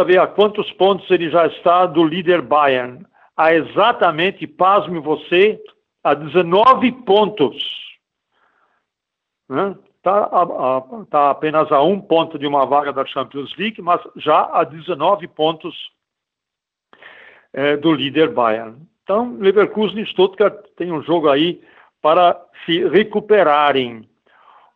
ver 0.04 0.18
a 0.18 0.26
quantos 0.26 0.70
pontos 0.73 1.11
ele 1.11 1.30
já 1.30 1.47
está 1.47 1.87
do 1.87 2.04
líder 2.04 2.42
Bayern. 2.42 3.04
A 3.37 3.54
exatamente, 3.54 4.47
pasme 4.47 5.00
você, 5.00 5.61
a 6.04 6.14
19 6.14 6.92
pontos. 7.04 7.80
Está? 9.49 10.26
Tá, 10.26 10.82
tá 11.11 11.30
apenas 11.30 11.70
a 11.70 11.82
um 11.82 12.00
ponto 12.00 12.38
de 12.38 12.47
uma 12.47 12.64
vaga 12.64 12.92
da 12.92 13.04
Champions 13.04 13.54
League, 13.56 13.82
mas 13.82 14.00
já 14.16 14.49
a 14.52 14.64
19 14.64 15.28
pontos 15.28 15.75
é, 17.52 17.76
do 17.76 17.92
líder 17.92 18.30
Bayern. 18.30 18.76
Então, 19.02 19.37
Leverkusen 19.38 20.00
e 20.00 20.06
Stuttgart 20.06 20.56
tem 20.76 20.92
um 20.92 21.02
jogo 21.02 21.28
aí 21.28 21.61
para 22.00 22.40
se 22.64 22.87
recuperarem. 22.88 24.09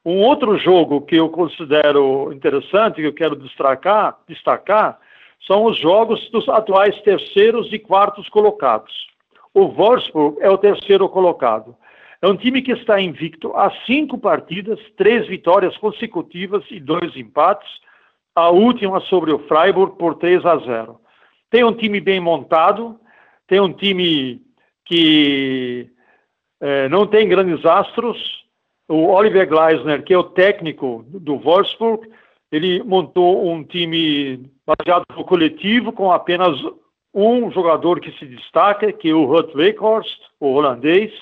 Um 0.05 0.21
outro 0.21 0.59
jogo 0.59 1.01
que 1.01 1.17
eu 1.17 1.31
considero 1.31 2.33
interessante, 2.33 2.97
que 2.97 3.07
eu 3.07 3.15
quero 3.15 3.37
destacar, 3.37 4.19
destacar 4.29 4.99
são 5.47 5.65
os 5.65 5.79
jogos 5.79 6.29
dos 6.31 6.49
atuais 6.49 7.01
terceiros 7.03 7.73
e 7.73 7.79
quartos 7.79 8.29
colocados. 8.29 8.93
O 9.53 9.69
Wolfsburg 9.69 10.39
é 10.41 10.51
o 10.51 10.59
terceiro 10.59 11.09
colocado. 11.09 11.77
É 12.21 12.27
um 12.27 12.37
time 12.37 12.63
que 12.63 12.73
está 12.73 13.01
invicto 13.01 13.55
há 13.55 13.71
cinco 13.87 14.17
partidas, 14.17 14.81
três 14.97 15.27
vitórias 15.29 15.77
consecutivas 15.77 16.65
e 16.71 16.81
dois 16.81 17.15
empates. 17.17 17.69
A 18.35 18.49
última 18.49 19.01
sobre 19.01 19.31
o 19.31 19.39
Freiburg 19.41 19.97
por 19.99 20.17
3 20.17 20.45
a 20.45 20.57
0. 20.57 20.99
Tem 21.51 21.63
um 21.63 21.75
time 21.75 22.01
bem 22.01 22.19
montado, 22.19 22.99
tem 23.47 23.61
um 23.61 23.73
time 23.73 24.41
que 24.87 25.89
é, 26.61 26.89
não 26.89 27.07
tem 27.07 27.29
grandes 27.29 27.65
astros. 27.65 28.19
O 28.89 29.09
Oliver 29.09 29.47
Gleisner, 29.47 30.03
que 30.03 30.15
é 30.15 30.19
o 30.19 30.25
técnico 30.25 31.05
do 31.09 31.39
Wolfsburg, 31.39 32.09
ele 32.55 32.85
montou 32.85 33.51
um 33.53 33.65
time 33.65 34.49
baseado 34.65 35.05
no 35.17 35.25
coletivo, 35.25 35.91
com 35.91 36.13
apenas 36.13 36.57
um 37.13 37.51
jogador 37.51 37.99
que 37.99 38.13
se 38.13 38.25
destaca, 38.27 38.93
que 38.93 39.09
é 39.09 39.13
o 39.13 39.25
Ruud 39.25 39.53
Weghorst, 39.57 40.21
o 40.39 40.53
holandês, 40.53 41.13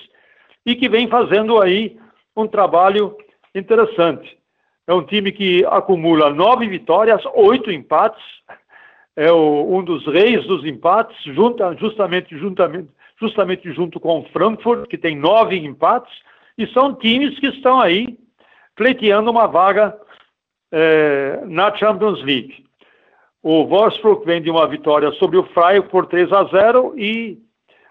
e 0.63 0.75
que 0.75 0.87
vem 0.87 1.07
fazendo 1.07 1.59
aí 1.59 1.97
um 2.37 2.45
trabalho 2.45 3.17
interessante. 3.55 4.37
É 4.85 4.93
um 4.93 5.03
time 5.03 5.31
que 5.31 5.65
acumula 5.65 6.29
nove 6.29 6.67
vitórias, 6.67 7.23
oito 7.33 7.71
empates, 7.71 8.23
é 9.15 9.31
o, 9.31 9.75
um 9.75 9.83
dos 9.83 10.05
reis 10.05 10.45
dos 10.45 10.63
empates, 10.63 11.17
junta, 11.33 11.75
justamente, 11.79 12.37
juntamente, 12.37 12.89
justamente 13.19 13.71
junto 13.71 13.99
com 13.99 14.19
o 14.19 14.25
Frankfurt, 14.25 14.87
que 14.87 14.99
tem 14.99 15.15
nove 15.15 15.57
empates, 15.57 16.13
e 16.59 16.67
são 16.67 16.93
times 16.93 17.39
que 17.39 17.47
estão 17.47 17.81
aí 17.81 18.19
pleiteando 18.75 19.31
uma 19.31 19.47
vaga 19.47 19.97
é, 20.73 21.41
na 21.45 21.73
Champions 21.75 22.23
League. 22.23 22.65
O 23.43 23.65
Wolfsburg 23.65 24.25
vem 24.25 24.41
de 24.41 24.49
uma 24.49 24.67
vitória 24.67 25.11
sobre 25.13 25.37
o 25.37 25.43
Freiburg 25.43 25.89
por 25.89 26.07
3 26.07 26.31
a 26.33 26.45
0 26.45 26.95
e 26.97 27.37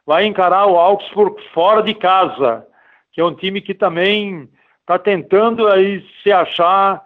vai 0.05 0.27
encarar 0.27 0.67
o 0.67 0.77
Augsburg 0.77 1.41
fora 1.55 1.81
de 1.81 1.95
casa, 1.95 2.67
que 3.13 3.21
é 3.21 3.25
um 3.25 3.35
time 3.35 3.61
que 3.61 3.73
também 3.73 4.49
está 4.81 4.99
tentando 4.99 5.69
aí 5.69 6.05
se 6.23 6.33
achar 6.33 7.03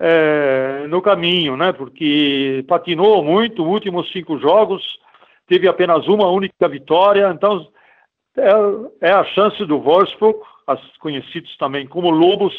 é, 0.00 0.86
no 0.88 1.00
caminho, 1.00 1.56
né? 1.56 1.72
Porque 1.72 2.64
patinou 2.66 3.22
muito, 3.22 3.62
os 3.62 3.68
últimos 3.68 4.10
cinco 4.10 4.38
jogos, 4.38 4.82
teve 5.46 5.68
apenas 5.68 6.08
uma 6.08 6.28
única 6.28 6.68
vitória, 6.68 7.30
então 7.32 7.68
é, 8.36 9.08
é 9.08 9.12
a 9.12 9.24
chance 9.24 9.64
do 9.64 9.78
Wolfsburg, 9.78 10.40
conhecidos 10.98 11.56
também 11.56 11.86
como 11.86 12.10
Lobos, 12.10 12.54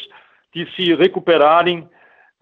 de 0.54 0.70
se 0.74 0.94
recuperarem, 0.94 1.88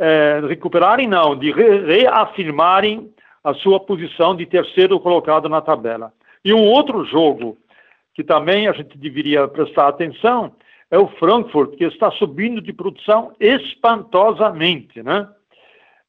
é, 0.00 0.40
recuperarem 0.48 1.06
não, 1.06 1.36
de 1.36 1.52
re 1.52 1.84
reafirmarem 1.84 3.12
a 3.44 3.52
sua 3.52 3.78
posição 3.78 4.34
de 4.34 4.46
terceiro 4.46 4.98
colocado 4.98 5.48
na 5.48 5.60
tabela. 5.60 6.12
E 6.42 6.54
um 6.54 6.64
outro 6.64 7.04
jogo 7.04 7.58
que 8.14 8.24
também 8.24 8.66
a 8.66 8.72
gente 8.72 8.96
deveria 8.96 9.46
prestar 9.46 9.88
atenção 9.88 10.52
é 10.90 10.98
o 10.98 11.06
Frankfurt, 11.06 11.76
que 11.76 11.84
está 11.84 12.10
subindo 12.12 12.60
de 12.60 12.72
produção 12.72 13.32
espantosamente, 13.38 15.02
né? 15.02 15.28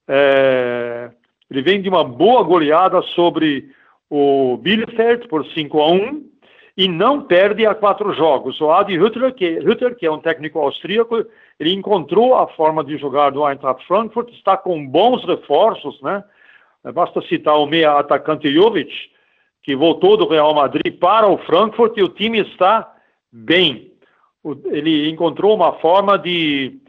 É, 0.07 1.11
ele 1.49 1.61
vem 1.61 1.81
de 1.81 1.89
uma 1.89 2.03
boa 2.03 2.43
goleada 2.43 3.01
sobre 3.01 3.69
o 4.09 4.57
Bielefeld 4.57 5.27
por 5.27 5.45
5 5.45 5.81
a 5.81 5.91
1 5.91 6.30
e 6.81 6.87
não 6.87 7.21
perde 7.21 7.65
a 7.65 7.75
quatro 7.75 8.13
jogos. 8.13 8.59
O 8.61 8.71
Adi 8.71 8.97
Hütter, 8.97 9.33
que, 9.33 9.59
Hütter, 9.59 9.95
que 9.95 10.05
é 10.05 10.11
um 10.11 10.19
técnico 10.19 10.59
austríaco, 10.59 11.25
ele 11.59 11.73
encontrou 11.73 12.35
a 12.35 12.47
forma 12.47 12.83
de 12.83 12.97
jogar 12.97 13.31
do 13.31 13.47
Eintracht 13.47 13.85
Frankfurt, 13.85 14.29
está 14.33 14.57
com 14.57 14.87
bons 14.87 15.23
reforços, 15.25 16.01
né? 16.01 16.23
Basta 16.93 17.21
citar 17.21 17.57
o 17.59 17.67
meia 17.67 17.99
atacante 17.99 18.51
Jovic, 18.51 18.91
que 19.61 19.75
voltou 19.75 20.17
do 20.17 20.27
Real 20.27 20.55
Madrid 20.55 20.97
para 20.97 21.27
o 21.27 21.37
Frankfurt 21.37 21.95
e 21.97 22.03
o 22.03 22.09
time 22.09 22.39
está 22.39 22.91
bem 23.31 23.91
ele 24.65 25.09
encontrou 25.09 25.55
uma 25.55 25.73
forma 25.73 26.17
de 26.17 26.79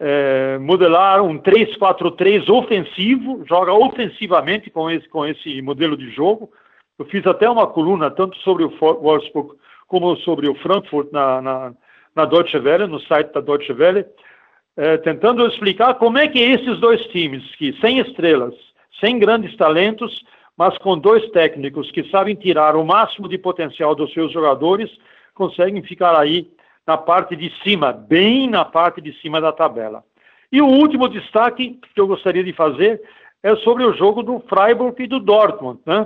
é, 0.00 0.58
modelar 0.58 1.22
um 1.22 1.38
3-4-3 1.38 2.48
ofensivo, 2.48 3.44
joga 3.46 3.72
ofensivamente 3.72 4.70
com 4.70 4.90
esse, 4.90 5.08
com 5.08 5.26
esse 5.26 5.60
modelo 5.60 5.96
de 5.96 6.10
jogo. 6.10 6.50
Eu 6.98 7.04
fiz 7.06 7.26
até 7.26 7.48
uma 7.48 7.66
coluna 7.66 8.10
tanto 8.10 8.36
sobre 8.38 8.64
o 8.64 8.70
Wolfsburg 8.70 9.56
como 9.88 10.16
sobre 10.18 10.48
o 10.48 10.54
Frankfurt 10.54 11.10
na, 11.12 11.42
na, 11.42 11.74
na 12.14 12.24
Deutsche 12.24 12.58
Welle, 12.58 12.86
no 12.86 13.00
site 13.00 13.32
da 13.32 13.40
Deutsche 13.40 13.72
Welle, 13.72 14.06
é, 14.76 14.96
tentando 14.98 15.46
explicar 15.46 15.94
como 15.94 16.18
é 16.18 16.28
que 16.28 16.38
esses 16.38 16.78
dois 16.80 17.04
times, 17.08 17.44
que 17.56 17.72
sem 17.80 17.98
estrelas, 17.98 18.54
sem 19.00 19.18
grandes 19.18 19.54
talentos, 19.56 20.24
mas 20.56 20.76
com 20.78 20.98
dois 20.98 21.28
técnicos 21.30 21.90
que 21.90 22.08
sabem 22.10 22.34
tirar 22.34 22.76
o 22.76 22.84
máximo 22.84 23.28
de 23.28 23.36
potencial 23.36 23.94
dos 23.94 24.12
seus 24.12 24.32
jogadores, 24.32 24.90
conseguem 25.34 25.82
ficar 25.82 26.18
aí 26.18 26.50
na 26.86 26.96
parte 26.96 27.36
de 27.36 27.50
cima, 27.62 27.92
bem 27.92 28.48
na 28.48 28.64
parte 28.64 29.00
de 29.00 29.12
cima 29.20 29.40
da 29.40 29.52
tabela. 29.52 30.04
E 30.50 30.60
o 30.60 30.66
último 30.66 31.08
destaque 31.08 31.78
que 31.94 32.00
eu 32.00 32.06
gostaria 32.06 32.44
de 32.44 32.52
fazer 32.52 33.00
é 33.42 33.56
sobre 33.56 33.84
o 33.84 33.94
jogo 33.94 34.22
do 34.22 34.40
Freiburg 34.40 35.02
e 35.02 35.06
do 35.06 35.18
Dortmund. 35.18 35.80
Né? 35.86 36.04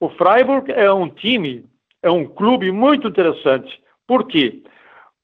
O 0.00 0.08
Freiburg 0.10 0.70
é 0.70 0.92
um 0.92 1.08
time, 1.08 1.64
é 2.02 2.10
um 2.10 2.24
clube 2.24 2.70
muito 2.70 3.08
interessante. 3.08 3.82
Por 4.06 4.26
quê? 4.26 4.62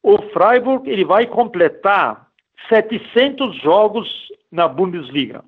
O 0.03 0.19
Freiburg 0.33 0.91
ele 0.91 1.05
vai 1.05 1.27
completar 1.27 2.29
700 2.69 3.57
jogos 3.63 4.09
na 4.51 4.67
Bundesliga. 4.67 5.45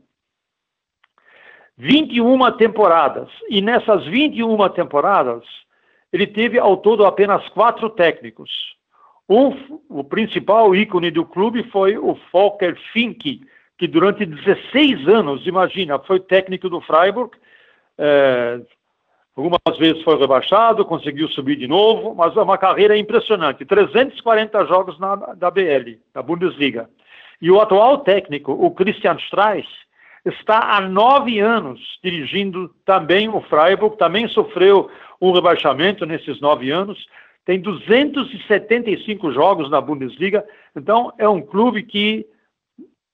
21 1.77 2.57
temporadas. 2.57 3.29
E 3.49 3.61
nessas 3.61 4.07
21 4.07 4.69
temporadas, 4.71 5.45
ele 6.13 6.27
teve 6.27 6.59
ao 6.59 6.77
todo 6.77 7.05
apenas 7.05 7.47
quatro 7.51 7.91
técnicos. 7.91 8.51
Um, 9.29 9.81
o 9.89 10.05
principal 10.05 10.75
ícone 10.75 11.11
do 11.11 11.27
clube 11.27 11.65
foi 11.71 11.99
o 11.99 12.17
Volker 12.33 12.79
Fink, 12.93 13.43
que 13.77 13.89
durante 13.89 14.25
16 14.25 15.09
anos, 15.09 15.47
imagina, 15.47 15.99
foi 15.99 16.21
técnico 16.21 16.71
do 16.71 16.81
Freiburg. 16.81 17.37
É, 17.99 18.61
algumas 19.37 19.79
vezes 19.79 20.03
foi 20.03 20.19
rebaixado, 20.19 20.85
conseguiu 20.85 21.29
subir 21.29 21.57
de 21.57 21.69
novo, 21.69 22.15
mas 22.15 22.35
é 22.35 22.41
uma 22.41 22.57
carreira 22.57 22.97
impressionante. 22.97 23.67
340 23.67 24.65
jogos 24.65 24.99
na, 24.99 25.15
da 25.15 25.51
BL, 25.51 25.99
da 26.15 26.23
Bundesliga. 26.23 26.89
E 27.41 27.51
o 27.51 27.61
atual 27.61 27.99
técnico, 27.99 28.53
o 28.53 28.71
Christian 28.71 29.17
Streich, 29.17 29.69
está 30.25 30.77
há 30.77 30.81
nove 30.81 31.39
anos 31.39 31.81
dirigindo 32.03 32.75
também 32.87 33.29
o 33.29 33.43
Freiburg, 33.43 33.99
também 33.99 34.27
sofreu 34.29 34.91
um 35.21 35.33
rebaixamento 35.33 36.07
nesses 36.07 36.41
nove 36.41 36.71
anos, 36.71 37.07
tem 37.45 37.61
275 37.61 39.31
jogos 39.33 39.71
na 39.71 39.81
Bundesliga, 39.81 40.45
então 40.75 41.13
é 41.19 41.29
um 41.29 41.41
clube 41.41 41.83
que, 41.83 42.27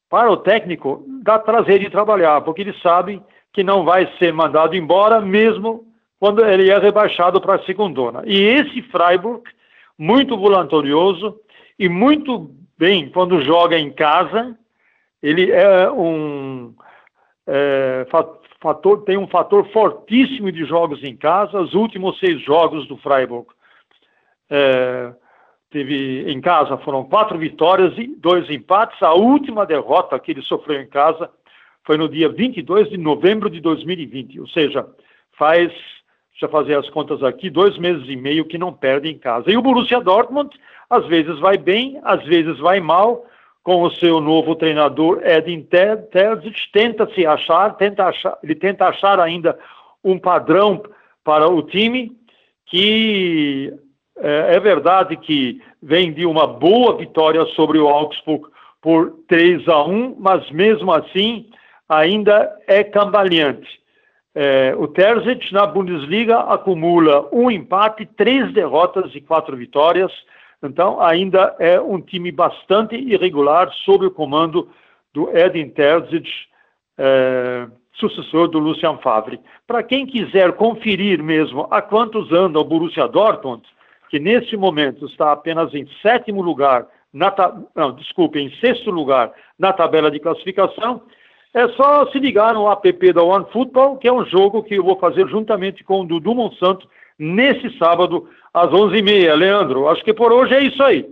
para 0.09 0.31
o 0.31 0.37
técnico, 0.37 1.05
dá 1.23 1.39
prazer 1.39 1.81
de 1.81 1.91
trabalhar, 1.91 2.41
porque 2.41 2.63
ele 2.63 2.75
sabe 2.81 3.21
que 3.53 3.63
não 3.63 3.85
vai 3.85 4.11
ser 4.19 4.33
mandado 4.33 4.75
embora, 4.75 5.21
mesmo 5.21 5.92
quando 6.23 6.47
ele 6.47 6.71
é 6.71 6.79
rebaixado 6.79 7.41
para 7.41 7.57
a 7.57 7.65
segundona. 7.65 8.23
E 8.25 8.41
esse 8.45 8.81
Freiburg, 8.83 9.43
muito 9.99 10.39
voluntarioso 10.39 11.37
e 11.77 11.89
muito 11.89 12.49
bem 12.79 13.11
quando 13.11 13.43
joga 13.43 13.77
em 13.77 13.91
casa, 13.91 14.57
ele 15.21 15.51
é 15.51 15.91
um. 15.91 16.73
É, 17.45 18.07
fator, 18.61 19.03
tem 19.03 19.17
um 19.17 19.27
fator 19.27 19.69
fortíssimo 19.73 20.53
de 20.53 20.65
jogos 20.65 21.03
em 21.03 21.17
casa. 21.17 21.59
Os 21.59 21.75
últimos 21.75 22.17
seis 22.21 22.41
jogos 22.41 22.87
do 22.87 22.97
Freiburg 22.99 23.49
é, 24.49 25.13
teve 25.73 26.31
em 26.31 26.41
casa 26.41 26.79
foram 26.79 27.03
quatro 27.03 27.37
vitórias 27.37 27.99
e 27.99 28.07
dois 28.07 28.49
empates. 28.49 29.03
A 29.03 29.13
última 29.13 29.67
derrota 29.67 30.21
que 30.21 30.31
ele 30.31 30.43
sofreu 30.43 30.81
em 30.81 30.87
casa 30.87 31.29
foi 31.83 31.97
no 31.97 32.09
dia 32.09 32.29
22 32.29 32.91
de 32.91 32.97
novembro 32.97 33.51
de 33.51 33.61
2020, 33.61 34.39
ou 34.39 34.47
seja, 34.47 34.87
faz, 35.37 35.73
deixa 36.33 36.47
eu 36.47 36.49
fazer 36.49 36.77
as 36.77 36.88
contas 36.90 37.23
aqui, 37.23 37.49
dois 37.49 37.79
meses 37.79 38.05
e 38.09 38.16
meio 38.16 38.45
que 38.45 38.59
não 38.59 38.73
perde 38.73 39.09
em 39.09 39.18
casa. 39.18 39.51
E 39.51 39.57
o 39.57 39.62
Borussia 39.62 40.01
Dortmund, 40.01 40.51
às 40.90 41.07
vezes 41.07 41.38
vai 41.38 41.57
bem, 41.57 42.01
às 42.03 42.25
vezes 42.25 42.59
vai 42.59 42.81
mal, 42.81 43.25
com 43.62 43.83
o 43.83 43.90
seu 43.92 44.21
novo 44.21 44.57
treinador 44.57 45.23
Edin 45.25 45.62
Terzic, 45.62 46.73
tenta 46.73 47.09
se 47.14 47.25
achar, 47.25 47.77
tenta 47.77 48.05
achar, 48.07 48.37
ele 48.42 48.55
tenta 48.55 48.87
achar 48.87 49.21
ainda 49.21 49.57
um 50.03 50.18
padrão 50.18 50.83
para 51.23 51.49
o 51.49 51.62
time 51.62 52.16
que 52.66 53.73
é, 54.18 54.57
é 54.57 54.61
verdade 54.61 55.16
que 55.16 55.61
vem 55.81 56.12
de 56.12 56.27
uma 56.27 56.47
boa 56.47 56.97
vitória 56.97 57.45
sobre 57.55 57.79
o 57.79 57.88
Augsburg 57.88 58.47
por 58.81 59.18
3 59.29 59.68
a 59.68 59.85
1, 59.85 60.16
mas 60.18 60.51
mesmo 60.51 60.92
assim 60.92 61.49
ainda 61.88 62.53
é 62.66 62.83
cambaleante. 62.83 63.82
É, 64.35 64.75
o 64.77 64.88
Terzic 64.88 65.53
na 65.53 65.66
Bundesliga 65.66 66.38
acumula 66.38 67.29
um 67.33 67.51
empate, 67.51 68.07
três 68.07 68.53
derrotas 68.53 69.14
e 69.14 69.21
quatro 69.21 69.57
vitórias. 69.57 70.11
Então, 70.62 71.01
ainda 71.01 71.55
é 71.59 71.81
um 71.81 72.01
time 72.01 72.33
bastante 72.33 72.95
irregular 72.95 73.71
sob 73.85 74.07
o 74.07 74.11
comando 74.11 74.68
do 75.12 75.29
Edin 75.37 75.68
Terzic, 75.68 76.29
é, 76.97 77.66
sucessor 77.95 78.49
do 78.49 78.59
Lucian 78.59 78.97
Favre. 78.99 79.40
Para 79.66 79.83
quem 79.83 80.07
quiser 80.07 80.53
conferir 80.53 81.23
mesmo 81.23 81.66
a 81.71 81.83
quantos 81.83 82.33
anda 82.33 82.59
o 82.59 82.64
Borussia 82.64 83.07
Dortmund, 83.07 83.62
que 84.09 84.18
neste 84.18 84.57
momento 84.57 85.07
está 85.07 85.33
apenas 85.33 85.75
em 85.75 85.87
sétimo 86.01 86.40
lugar, 86.42 86.87
na 87.12 87.35
não, 87.75 87.92
desculpe, 87.92 88.38
em 88.38 88.51
sexto 88.57 88.90
lugar 88.90 89.33
na 89.59 89.73
tabela 89.73 90.11
de 90.11 90.18
classificação, 90.18 91.03
é 91.55 91.69
só 91.71 92.11
se 92.11 92.19
ligar 92.19 92.55
no 92.55 92.71
app 92.71 93.12
da 93.12 93.23
OneFootball, 93.23 93.99
que 93.99 94.09
é 94.09 94.12
um 94.12 94.25
jogo 94.25 94.62
que 94.62 94.75
eu 94.75 94.85
vou 94.85 94.99
fazer 94.99 95.29
juntamente 95.29 95.85
com 95.85 96.01
o 96.01 96.07
Dudu 96.07 96.35
Monsanto 96.35 96.88
nesse 97.19 97.77
sábado 97.79 98.29
às 98.55 98.71
11h30. 98.71 99.35
Leandro, 99.35 99.88
acho 99.88 100.03
que 100.03 100.15
por 100.15 100.33
hoje 100.33 100.55
é 100.55 100.62
isso 100.62 100.83
aí. 100.83 101.07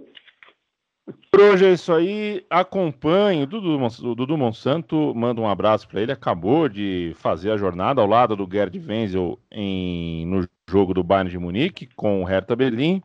Por 1.31 1.41
hoje 1.41 1.67
é 1.67 1.73
isso 1.73 1.93
aí. 1.93 2.45
Acompanhe. 2.49 3.43
O 3.43 3.47
Dudu, 3.47 3.79
o 3.79 4.15
Dudu 4.15 4.39
Monsanto, 4.39 5.15
manda 5.15 5.41
um 5.43 5.49
abraço 5.49 5.87
para 5.87 6.01
ele. 6.01 6.13
Acabou 6.13 6.69
de 6.69 7.13
fazer 7.17 7.51
a 7.51 7.57
jornada 7.59 8.01
ao 8.01 8.07
lado 8.07 8.35
do 8.35 8.49
Gerd 8.51 8.79
Wenzel 8.79 9.39
em, 9.51 10.25
no 10.27 10.49
jogo 10.69 10.95
do 10.95 11.05
Bayern 11.05 11.31
de 11.31 11.39
Munique 11.39 11.87
com 11.95 12.23
o 12.23 12.25
Hertha 12.25 12.57
Berlim. 12.57 13.03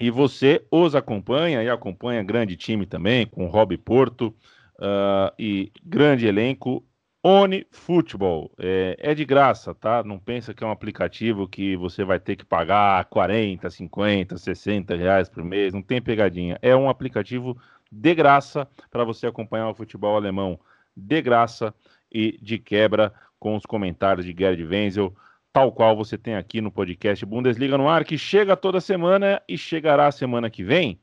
E 0.00 0.10
você 0.10 0.64
os 0.70 0.96
acompanha 0.96 1.62
e 1.62 1.70
acompanha 1.70 2.22
grande 2.24 2.56
time 2.56 2.84
também, 2.84 3.26
com 3.26 3.46
o 3.46 3.48
Rob 3.48 3.76
Porto 3.78 4.34
uh, 4.82 5.32
e 5.38 5.72
grande 5.84 6.26
elenco 6.26 6.84
Oni 7.24 7.64
Futebol. 7.70 8.50
É, 8.58 8.96
é, 8.98 9.14
de 9.14 9.24
graça, 9.24 9.72
tá? 9.72 10.02
Não 10.02 10.18
pensa 10.18 10.52
que 10.52 10.64
é 10.64 10.66
um 10.66 10.72
aplicativo 10.72 11.46
que 11.46 11.76
você 11.76 12.04
vai 12.04 12.18
ter 12.18 12.34
que 12.34 12.44
pagar 12.44 13.04
40, 13.04 13.70
50, 13.70 14.36
60 14.36 14.96
reais 14.96 15.28
por 15.28 15.44
mês. 15.44 15.72
Não 15.72 15.82
tem 15.82 16.02
pegadinha. 16.02 16.58
É 16.60 16.74
um 16.74 16.90
aplicativo 16.90 17.56
de 17.90 18.14
graça 18.14 18.68
para 18.90 19.04
você 19.04 19.28
acompanhar 19.28 19.68
o 19.68 19.74
futebol 19.74 20.16
alemão 20.16 20.58
de 20.96 21.22
graça 21.22 21.72
e 22.10 22.36
de 22.42 22.58
quebra 22.58 23.12
com 23.38 23.54
os 23.54 23.64
comentários 23.64 24.26
de 24.26 24.34
Gerd 24.36 24.62
Wenzel, 24.64 25.14
tal 25.52 25.72
qual 25.72 25.96
você 25.96 26.18
tem 26.18 26.34
aqui 26.34 26.60
no 26.60 26.72
podcast 26.72 27.24
Bundesliga 27.24 27.78
no 27.78 27.88
ar, 27.88 28.04
que 28.04 28.18
chega 28.18 28.56
toda 28.56 28.80
semana 28.80 29.40
e 29.48 29.56
chegará 29.56 30.10
semana 30.10 30.50
que 30.50 30.64
vem 30.64 31.00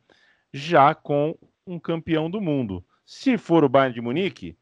já 0.54 0.94
com 0.94 1.38
um 1.66 1.80
campeão 1.80 2.30
do 2.30 2.42
mundo. 2.42 2.84
Se 3.12 3.40
for 3.40 3.64
o 3.64 3.68
Bayern 3.70 3.96
de 3.96 4.02
Munique, 4.02 4.56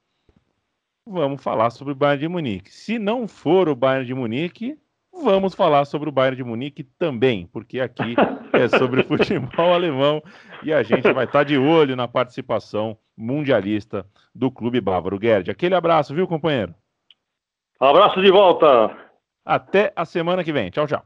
vamos 1.06 1.44
falar 1.44 1.70
sobre 1.70 1.92
o 1.92 1.96
Bayern 1.96 2.22
de 2.22 2.28
Munique. 2.30 2.72
Se 2.72 2.98
não 2.98 3.28
for 3.28 3.68
o 3.68 3.76
Bayern 3.76 4.06
de 4.06 4.14
Munique, 4.14 4.80
vamos 5.12 5.54
falar 5.54 5.84
sobre 5.84 6.08
o 6.08 6.14
Bayern 6.14 6.38
de 6.38 6.46
Munique 6.46 6.82
também, 6.82 7.46
porque 7.48 7.82
aqui 7.82 8.16
é 8.54 8.70
sobre 8.70 9.04
futebol 9.04 9.74
alemão 9.74 10.24
e 10.64 10.72
a 10.72 10.82
gente 10.82 11.12
vai 11.12 11.26
estar 11.26 11.44
de 11.44 11.58
olho 11.58 11.94
na 11.94 12.08
participação 12.08 12.98
mundialista 13.18 14.08
do 14.34 14.50
clube 14.50 14.80
bávaro. 14.80 15.20
Gerd, 15.22 15.52
aquele 15.52 15.76
abraço, 15.76 16.16
viu, 16.16 16.26
companheiro? 16.26 16.74
Abraço 17.78 18.22
de 18.22 18.32
volta. 18.32 18.96
Até 19.44 19.92
a 19.94 20.06
semana 20.06 20.42
que 20.42 20.54
vem. 20.54 20.70
Tchau, 20.70 20.88
tchau. 20.88 21.04